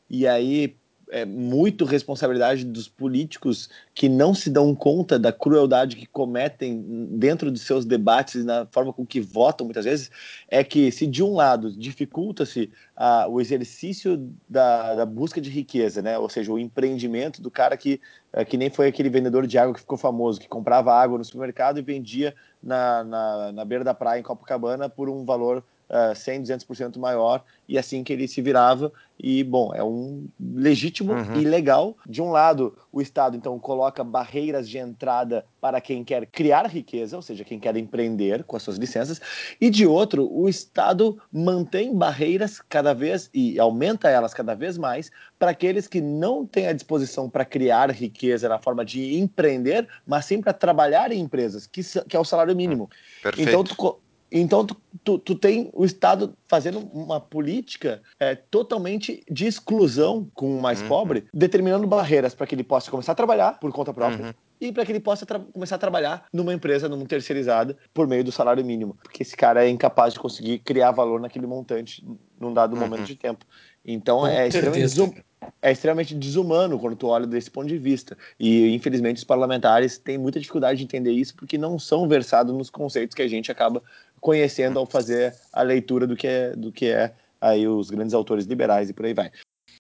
[0.10, 0.78] e aí
[1.12, 6.82] é muito responsabilidade dos políticos que não se dão conta da crueldade que cometem
[7.12, 10.10] dentro de seus debates na forma com que votam muitas vezes,
[10.48, 16.02] é que se de um lado dificulta-se ah, o exercício da, da, busca de riqueza,
[16.02, 16.18] né?
[16.18, 18.00] ou seja, o empreendimento do cara que,
[18.32, 21.26] é, que nem foi aquele vendedor de água que ficou famoso, que comprava água no
[21.26, 22.34] supermercado e vendia
[22.64, 25.62] na, na, na beira da praia em Copacabana por um valor
[25.92, 28.92] uh, 100, 200% maior, e assim que ele se virava.
[29.24, 31.40] E, bom, é um legítimo uhum.
[31.40, 31.96] e legal.
[32.08, 37.16] De um lado, o Estado, então, coloca barreiras de entrada para quem quer criar riqueza,
[37.16, 39.22] ou seja, quem quer empreender com as suas licenças,
[39.60, 45.12] e de outro, o Estado mantém barreiras cada vez e aumenta elas cada vez mais
[45.38, 50.26] para aqueles que não têm a disposição para criar riqueza na forma de empreender, mas
[50.26, 52.90] sim para trabalhar em empresas, que, que é o salário mínimo.
[53.22, 53.48] Perfeito.
[53.48, 54.00] Então, tu,
[54.32, 60.58] então, tu, tu, tu, tem o Estado fazendo uma política é, totalmente de exclusão com
[60.58, 60.88] o mais uhum.
[60.88, 64.28] pobre, determinando barreiras para que ele possa começar a trabalhar por conta própria.
[64.28, 64.34] Uhum.
[64.62, 68.32] E para que ele possa começar a trabalhar numa empresa, numa terceirizada, por meio do
[68.32, 68.96] salário mínimo.
[69.02, 72.06] Porque esse cara é incapaz de conseguir criar valor naquele montante
[72.40, 72.80] num dado uhum.
[72.80, 73.44] momento de tempo.
[73.84, 75.24] Então é extremamente,
[75.60, 78.16] é extremamente, desumano quando tu olha desse ponto de vista.
[78.40, 82.70] E infelizmente os parlamentares têm muita dificuldade de entender isso porque não são versados nos
[82.70, 83.82] conceitos que a gente acaba
[84.22, 87.12] conhecendo ao fazer a leitura do que é, do que é
[87.42, 89.32] aí os grandes autores liberais e por aí vai.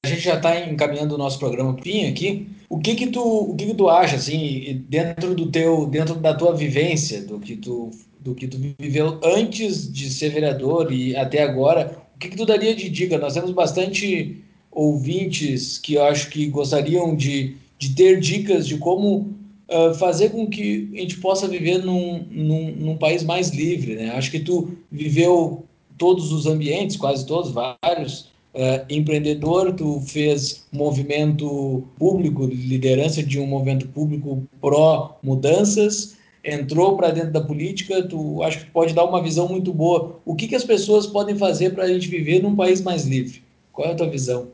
[0.03, 2.49] A gente já está encaminhando o nosso programa Pinho aqui.
[2.67, 6.33] O que que tu, o que que tu acha assim, dentro do teu, dentro da
[6.33, 11.43] tua vivência, do que tu, do que tu viveu antes de ser vereador e até
[11.43, 13.19] agora, o que que tu daria de dica?
[13.19, 19.35] Nós temos bastante ouvintes que eu acho que gostariam de, de ter dicas de como
[19.71, 23.95] uh, fazer com que a gente possa viver num, num, num, país mais livre.
[23.95, 24.11] Né?
[24.11, 25.65] Acho que tu viveu
[25.97, 28.29] todos os ambientes, quase todos, vários.
[28.53, 37.31] Uh, empreendedor, tu fez movimento público, liderança de um movimento público pró-mudanças, entrou para dentro
[37.31, 40.19] da política, tu acho que pode dar uma visão muito boa.
[40.25, 43.41] O que, que as pessoas podem fazer para a gente viver num país mais livre?
[43.71, 44.51] Qual é a tua visão?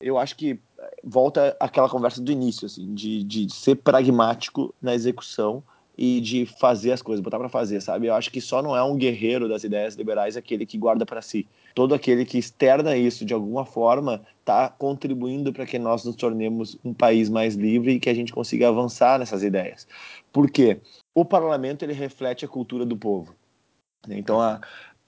[0.00, 0.58] Eu acho que
[1.02, 5.62] volta aquela conversa do início, assim, de, de ser pragmático na execução
[5.96, 8.06] e de fazer as coisas, botar para fazer, sabe?
[8.06, 11.20] Eu acho que só não é um guerreiro das ideias liberais aquele que guarda para
[11.20, 11.46] si.
[11.74, 16.78] Todo aquele que externa isso de alguma forma está contribuindo para que nós nos tornemos
[16.84, 19.86] um país mais livre e que a gente consiga avançar nessas ideias.
[20.32, 20.80] Por quê?
[21.14, 23.34] O parlamento ele reflete a cultura do povo.
[24.08, 24.60] Então, a,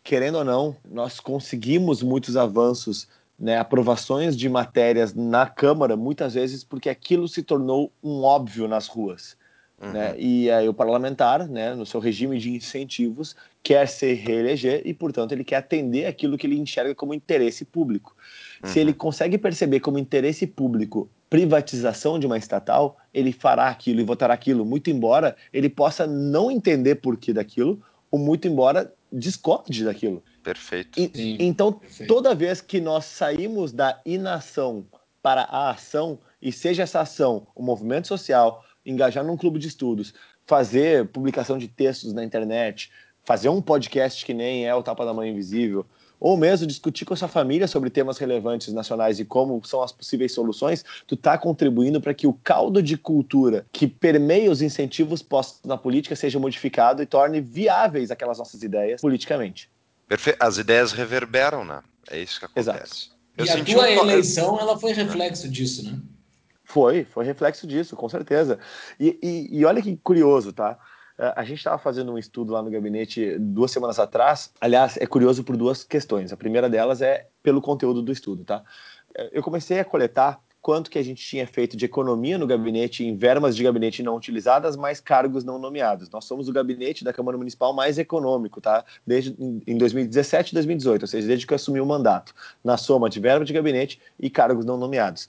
[0.02, 3.08] querendo ou não, nós conseguimos muitos avanços
[3.38, 8.86] né, aprovações de matérias na Câmara, muitas vezes porque aquilo se tornou um óbvio nas
[8.86, 9.36] ruas.
[9.80, 9.92] Uhum.
[9.92, 10.14] Né?
[10.18, 15.32] E aí o parlamentar, né, no seu regime de incentivos, quer se reeleger e, portanto,
[15.32, 18.16] ele quer atender aquilo que ele enxerga como interesse público.
[18.62, 18.70] Uhum.
[18.70, 18.98] Se ele uhum.
[18.98, 24.64] consegue perceber como interesse público privatização de uma estatal, ele fará aquilo e votará aquilo,
[24.64, 30.22] muito embora ele possa não entender por que daquilo, ou muito embora discorde daquilo.
[30.44, 31.00] Perfeito.
[31.00, 32.06] E, Sim, então, perfeito.
[32.06, 34.86] toda vez que nós saímos da inação
[35.22, 39.68] para a ação, e seja essa ação o um movimento social, engajar num clube de
[39.68, 40.12] estudos,
[40.46, 42.92] fazer publicação de textos na internet,
[43.24, 45.86] fazer um podcast que nem é o Tapa da Mãe Invisível,
[46.20, 49.92] ou mesmo discutir com a sua família sobre temas relevantes nacionais e como são as
[49.92, 55.22] possíveis soluções, tu está contribuindo para que o caldo de cultura que permeia os incentivos
[55.22, 59.70] postos na política seja modificado e torne viáveis aquelas nossas ideias politicamente.
[60.08, 60.42] Perfeito.
[60.42, 61.82] As ideias reverberam, né?
[62.10, 62.74] É isso que acontece.
[62.74, 63.14] Exato.
[63.36, 64.10] Eu e a tua um...
[64.10, 65.98] eleição, ela foi reflexo disso, né?
[66.64, 68.58] Foi, foi reflexo disso, com certeza.
[68.98, 70.78] E, e, e olha que curioso, tá?
[71.18, 74.50] É, a gente estava fazendo um estudo lá no gabinete duas semanas atrás.
[74.60, 76.32] Aliás, é curioso por duas questões.
[76.32, 78.64] A primeira delas é pelo conteúdo do estudo, tá?
[79.16, 83.04] É, eu comecei a coletar quanto que a gente tinha feito de economia no gabinete
[83.04, 86.08] em verbas de gabinete não utilizadas, mais cargos não nomeados.
[86.08, 88.82] Nós somos o gabinete da Câmara Municipal mais econômico, tá?
[89.06, 92.34] Desde em 2017 e 2018, ou seja, desde que eu assumi o mandato,
[92.64, 95.28] na soma de verba de gabinete e cargos não nomeados.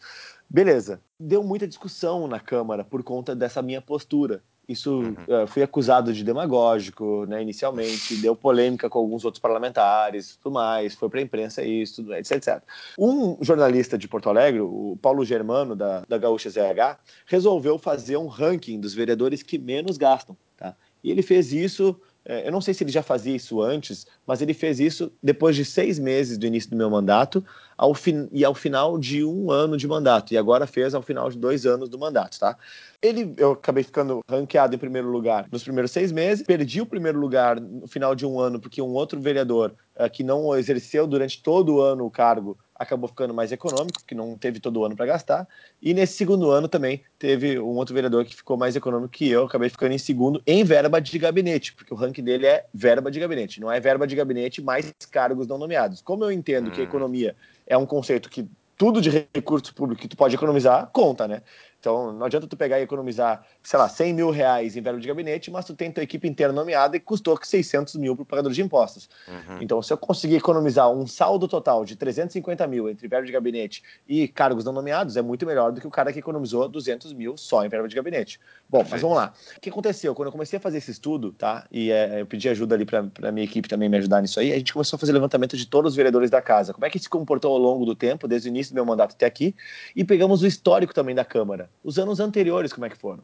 [0.49, 1.01] Beleza.
[1.19, 4.41] Deu muita discussão na Câmara por conta dessa minha postura.
[4.67, 5.15] Isso uhum.
[5.43, 10.95] uh, fui acusado de demagógico, né, inicialmente, deu polêmica com alguns outros parlamentares, tudo mais,
[10.95, 12.63] foi para a imprensa isso, tudo, etc, etc.
[12.97, 18.27] Um jornalista de Porto Alegre, o Paulo Germano da, da Gaúcha ZH, resolveu fazer um
[18.27, 20.75] ranking dos vereadores que menos gastam, tá?
[21.03, 24.53] E ele fez isso eu não sei se ele já fazia isso antes, mas ele
[24.53, 27.45] fez isso depois de seis meses do início do meu mandato
[27.77, 28.27] ao fin...
[28.31, 30.33] e ao final de um ano de mandato.
[30.33, 32.57] E agora fez ao final de dois anos do mandato, tá?
[33.01, 37.19] Ele, eu acabei ficando ranqueado em primeiro lugar nos primeiros seis meses, perdi o primeiro
[37.19, 41.43] lugar no final de um ano porque um outro vereador uh, que não exerceu durante
[41.43, 44.95] todo o ano o cargo acabou ficando mais econômico, que não teve todo o ano
[44.95, 45.47] para gastar.
[45.81, 49.45] E nesse segundo ano também teve um outro vereador que ficou mais econômico que eu,
[49.45, 53.19] acabei ficando em segundo em verba de gabinete, porque o ranking dele é verba de
[53.19, 56.01] gabinete, não é verba de gabinete mais cargos não nomeados.
[56.01, 56.87] Como eu entendo que a hum.
[56.87, 58.47] economia é um conceito que
[58.77, 61.41] tudo de recurso público que tu pode economizar conta, né?
[61.85, 65.07] Então, não adianta tu pegar e economizar, sei lá, 100 mil reais em verbo de
[65.07, 68.51] gabinete, mas tu tem tua equipe inteira nomeada e custou 600 mil para o pagador
[68.51, 69.07] de impostos.
[69.27, 69.61] Uhum.
[69.61, 73.83] Então, se eu conseguir economizar um saldo total de 350 mil entre verbo de gabinete
[74.07, 77.37] e cargos não nomeados, é muito melhor do que o cara que economizou 200 mil
[77.37, 78.39] só em verbo de gabinete.
[78.67, 78.91] Bom, Perfeito.
[78.91, 79.33] mas vamos lá.
[79.55, 80.15] O que aconteceu?
[80.15, 81.67] Quando eu comecei a fazer esse estudo, tá?
[81.71, 84.51] E é, eu pedi ajuda ali para a minha equipe também me ajudar nisso aí,
[84.51, 86.73] a gente começou a fazer levantamento de todos os vereadores da casa.
[86.73, 89.13] Como é que se comportou ao longo do tempo, desde o início do meu mandato
[89.13, 89.55] até aqui,
[89.95, 91.69] e pegamos o histórico também da Câmara.
[91.83, 93.23] Os anos anteriores como é que foram.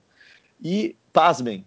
[0.64, 1.66] E, pasmem,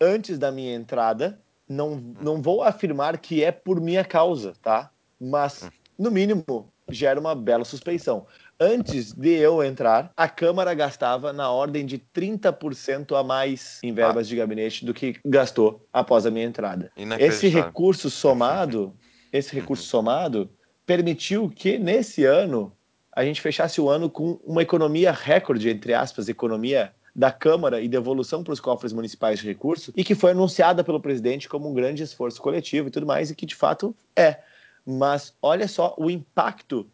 [0.00, 4.90] antes da minha entrada, não, não vou afirmar que é por minha causa, tá?
[5.20, 8.26] Mas, no mínimo, gera uma bela suspeição.
[8.58, 14.26] Antes de eu entrar, a Câmara gastava na ordem de 30% a mais em verbas
[14.26, 14.30] ah.
[14.30, 16.90] de gabinete do que gastou após a minha entrada.
[17.18, 18.94] Esse recurso somado,
[19.32, 19.88] esse recurso uhum.
[19.88, 20.50] somado
[20.86, 22.72] permitiu que nesse ano
[23.16, 27.88] a gente fechasse o ano com uma economia recorde, entre aspas, economia da Câmara e
[27.88, 31.72] devolução para os cofres municipais de recursos, e que foi anunciada pelo presidente como um
[31.72, 34.40] grande esforço coletivo e tudo mais, e que de fato é.
[34.84, 36.86] Mas olha só o impacto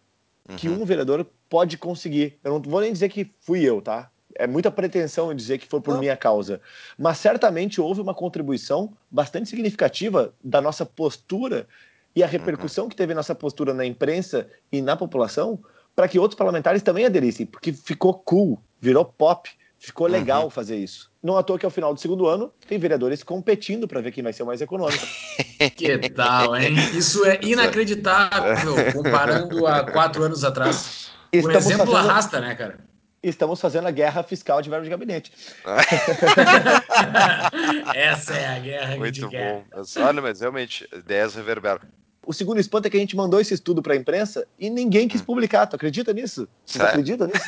[0.49, 0.55] uhum.
[0.55, 2.39] que um vereador pode conseguir.
[2.45, 4.09] Eu não vou nem dizer que fui eu, tá?
[4.37, 6.01] É muita pretensão dizer que foi por não.
[6.01, 6.61] minha causa.
[6.97, 11.67] Mas certamente houve uma contribuição bastante significativa da nossa postura
[12.15, 12.91] e a repercussão uhum.
[12.91, 15.59] que teve nossa postura na imprensa e na população
[15.95, 20.13] para que outros parlamentares também aderissem, porque ficou cool, virou pop, ficou uhum.
[20.13, 20.51] legal uhum.
[20.51, 21.11] fazer isso.
[21.23, 24.23] Não à toa que ao final do segundo ano tem vereadores competindo para ver quem
[24.23, 25.07] vai ser o mais econômico.
[25.77, 26.75] Que tal, hein?
[26.93, 31.13] Isso é inacreditável comparando a quatro anos atrás.
[31.33, 32.11] Estamos o exemplo fazendo...
[32.11, 32.81] arrasta, né, cara?
[33.23, 35.31] Estamos fazendo a guerra fiscal de verbo de gabinete.
[37.95, 39.65] Essa é a guerra Muito bom.
[39.73, 41.83] Mas, olha, mas realmente, ideias reverberam.
[42.25, 45.09] O segundo espanto é que a gente mandou esse estudo para a imprensa e ninguém
[45.09, 45.25] quis hum.
[45.25, 45.67] publicar.
[45.67, 46.49] Tu acredita nisso?
[46.65, 47.45] Você acredita nisso?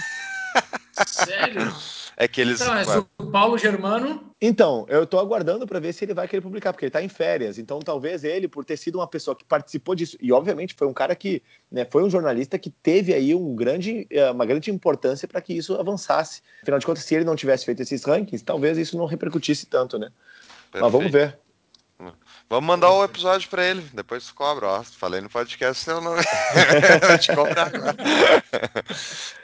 [1.07, 1.75] Sério?
[2.17, 2.61] É que eles.
[2.61, 4.33] Então, é o Paulo Germano.
[4.41, 7.09] Então, eu estou aguardando para ver se ele vai querer publicar, porque ele está em
[7.09, 7.59] férias.
[7.59, 10.93] Então, talvez ele, por ter sido uma pessoa que participou disso, e obviamente foi um
[10.93, 15.27] cara que né, foi um jornalista que teve aí um grande, eh, uma grande importância
[15.27, 16.41] para que isso avançasse.
[16.63, 19.99] Afinal de contas, se ele não tivesse feito esses rankings, talvez isso não repercutisse tanto,
[19.99, 20.11] né?
[20.71, 20.85] Perfeito.
[20.85, 21.39] Mas vamos ver.
[22.49, 24.83] Vamos mandar o episódio para ele, depois tu cobra, ó.
[24.83, 26.21] Falei no podcast, seu nome.
[27.11, 27.97] eu te cobrar agora.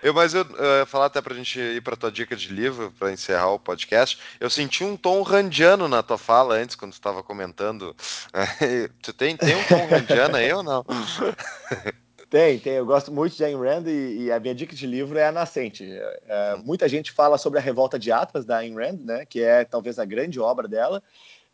[0.03, 2.93] eu, mas eu, eu ia falar até pra gente ir pra tua dica de livro,
[2.99, 4.19] para encerrar o podcast.
[4.39, 7.97] Eu senti um tom randiano na tua fala antes, quando tu estava comentando.
[9.03, 10.85] tu tem, tem um tom randiano aí ou não?
[12.31, 12.75] Tem, tem.
[12.75, 15.33] Eu gosto muito de Ayn Rand e, e a minha dica de livro é A
[15.33, 15.85] Nascente.
[16.29, 19.65] É, muita gente fala sobre a Revolta de Atlas da Ayn Rand, né, que é
[19.65, 21.03] talvez a grande obra dela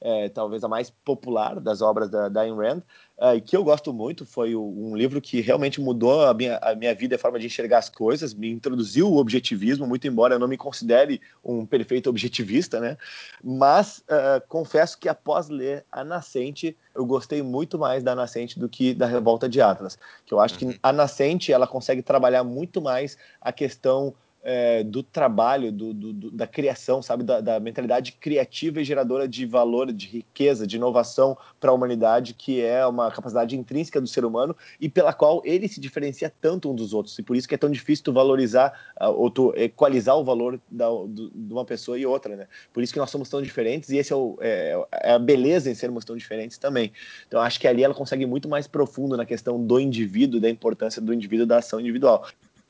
[0.01, 2.83] é, talvez a mais popular das obras da, da Ayn Rand,
[3.19, 4.27] uh, e que eu gosto muito.
[4.27, 7.47] Foi o, um livro que realmente mudou a minha, a minha vida, a forma de
[7.47, 12.11] enxergar as coisas, me introduziu o objetivismo, muito embora eu não me considere um perfeito
[12.11, 12.97] objetivista, né?
[13.43, 18.69] Mas uh, confesso que após ler A Nascente, eu gostei muito mais da Nascente do
[18.69, 20.75] que da Revolta de Atlas, que eu acho que uhum.
[20.83, 24.15] a Nascente ela consegue trabalhar muito mais a questão
[24.49, 29.45] é, do trabalho, do, do, da criação, sabe, da, da, mentalidade criativa e geradora de
[29.45, 34.25] valor, de riqueza, de inovação para a humanidade, que é uma capacidade intrínseca do ser
[34.25, 37.19] humano e pela qual ele se diferencia tanto um dos outros.
[37.19, 40.61] E por isso que é tão difícil tu valorizar uh, ou tu equalizar o valor
[40.71, 42.47] da, do, de uma pessoa e outra, né?
[42.73, 45.69] Por isso que nós somos tão diferentes e esse é, o, é, é a beleza
[45.69, 46.93] em sermos tão diferentes também.
[47.27, 51.03] Então acho que ali ela consegue muito mais profundo na questão do indivíduo, da importância
[51.03, 52.25] do indivíduo da ação individual.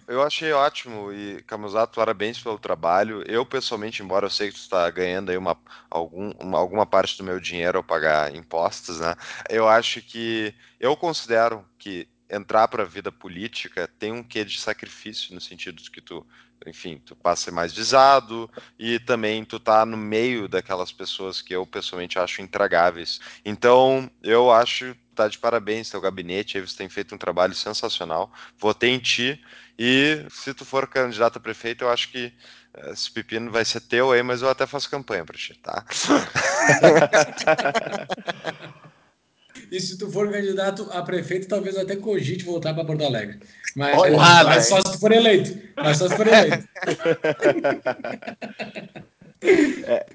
[0.09, 3.24] Eu achei ótimo e, Camusato, parabéns pelo trabalho.
[3.26, 5.59] Eu, pessoalmente, embora eu sei que tu está ganhando aí uma,
[5.90, 9.16] algum, uma, alguma parte do meu dinheiro ao pagar impostos, né?
[9.50, 14.61] Eu acho que, eu considero que entrar para a vida política tem um quê de
[14.61, 16.24] sacrifício, no sentido de que tu,
[16.64, 18.48] enfim, tu passa a ser mais visado
[18.78, 23.20] e também tu tá no meio daquelas pessoas que eu, pessoalmente, acho intragáveis.
[23.44, 28.30] Então, eu acho tá de parabéns, teu gabinete, você tem feito um trabalho sensacional.
[28.59, 29.42] Votei em ti
[29.79, 32.33] e se tu for candidato a prefeito, eu acho que
[32.74, 35.85] eh, esse pepino vai ser teu aí, mas eu até faço campanha para ti, tá?
[39.70, 43.41] e se tu for candidato a prefeito, talvez até cogite voltar para Porto Alegre.
[43.77, 45.59] Mas, Olha, mas só se tu for eleito.
[45.77, 46.66] Mas só se for eleito.
[49.87, 50.07] é,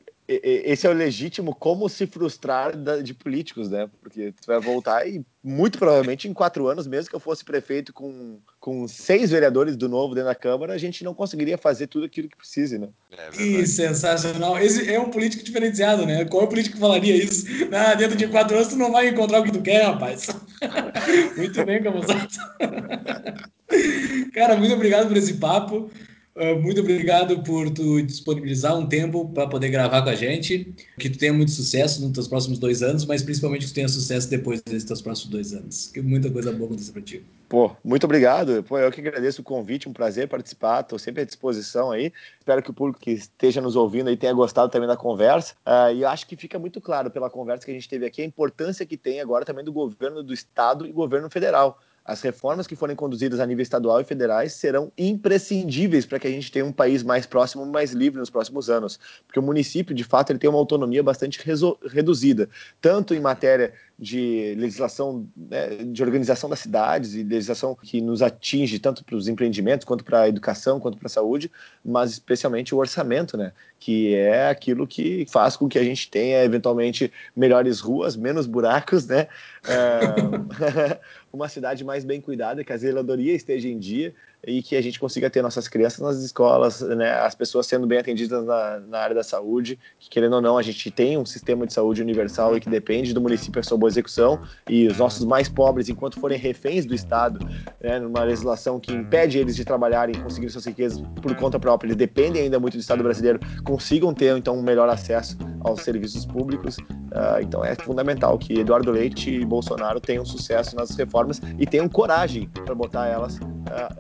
[0.44, 3.90] esse é o legítimo como se frustrar de políticos, né?
[4.02, 7.92] Porque tu vai voltar e muito provavelmente em quatro anos, mesmo que eu fosse prefeito
[7.92, 12.06] com, com seis vereadores do novo dentro da Câmara, a gente não conseguiria fazer tudo
[12.06, 12.90] aquilo que precise, né?
[13.12, 14.60] É que sensacional.
[14.60, 16.26] Esse é um político diferenciado, né?
[16.26, 17.46] Qual é o político que falaria isso?
[17.74, 20.28] Ah, dentro de quatro anos tu não vai encontrar o que tu quer, rapaz.
[21.38, 22.38] muito bem, Camusato.
[24.34, 25.90] Cara, muito obrigado por esse papo.
[26.36, 30.74] Ah, muito obrigado por tu disponibilizar um tempo para poder gravar com a gente.
[30.98, 33.90] Que tu tenha muito sucesso nos teus próximos dois anos, mas principalmente que tu tenha
[33.90, 35.90] sucesso depois desses teus próximos dois anos.
[35.94, 37.24] Que muita coisa boa aconteça para ti.
[37.50, 38.64] Pô, muito obrigado.
[38.64, 40.80] Pô, eu que agradeço o convite, um prazer participar.
[40.80, 42.14] Estou sempre à disposição aí.
[42.40, 45.54] Espero que o público que esteja nos ouvindo aí tenha gostado também da conversa.
[45.66, 48.22] Uh, e eu acho que fica muito claro pela conversa que a gente teve aqui
[48.22, 52.66] a importância que tem agora também do governo do estado e governo federal as reformas
[52.66, 56.66] que forem conduzidas a nível estadual e federais serão imprescindíveis para que a gente tenha
[56.66, 60.40] um país mais próximo, mais livre nos próximos anos, porque o município, de fato, ele
[60.40, 61.40] tem uma autonomia bastante
[61.88, 62.50] reduzida,
[62.82, 68.80] tanto em matéria de legislação né, de organização das cidades e legislação que nos atinge
[68.80, 71.52] tanto para os empreendimentos quanto para a educação quanto para a saúde,
[71.86, 76.44] mas especialmente o orçamento, né, que é aquilo que faz com que a gente tenha
[76.44, 79.28] eventualmente melhores ruas, menos buracos, né,
[79.68, 81.00] é,
[81.32, 84.16] uma cidade mais bem cuidada, que a zeladoria esteja em dia
[84.46, 88.00] e que a gente consiga ter nossas crianças nas escolas, né, as pessoas sendo bem
[88.00, 91.68] atendidas na, na, área da saúde, que querendo ou não, a gente tem um sistema
[91.68, 95.26] de saúde universal e que depende do município a sua boa execução, e os nossos
[95.26, 97.40] mais pobres, enquanto forem reféns do Estado,
[97.80, 101.88] né, numa legislação que impede eles de trabalharem e conseguir suas riquezas por conta própria,
[101.88, 106.26] eles dependem ainda muito do Estado brasileiro, consigam ter então um melhor acesso aos serviços
[106.26, 106.78] públicos.
[106.78, 111.90] Uh, então é fundamental que Eduardo Leite e Bolsonaro tenham sucesso nas reformas e tenham
[111.90, 113.42] coragem para botar elas uh,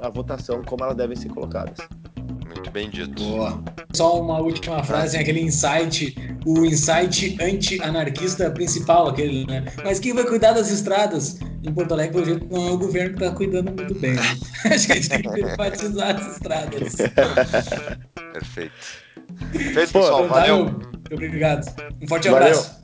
[0.01, 0.30] a votação
[0.65, 1.77] como elas devem ser colocadas.
[2.45, 3.23] Muito bem dito.
[3.23, 3.63] Boa.
[3.93, 6.15] Só uma última frase, aquele insight,
[6.45, 9.65] o insight anti-anarquista principal, aquele, né?
[9.84, 11.39] Mas quem vai cuidar das estradas?
[11.63, 14.13] Em Porto Alegre, pelo jeito, não é o governo que está cuidando muito bem.
[14.13, 14.21] Né?
[14.73, 16.95] Acho que a gente tem que privatizar as estradas.
[18.34, 18.73] Perfeito.
[19.51, 20.23] Perfeito, pessoal.
[20.23, 20.65] Pô, valeu.
[20.65, 21.65] Muito obrigado.
[22.01, 22.47] Um forte valeu.
[22.47, 22.80] abraço.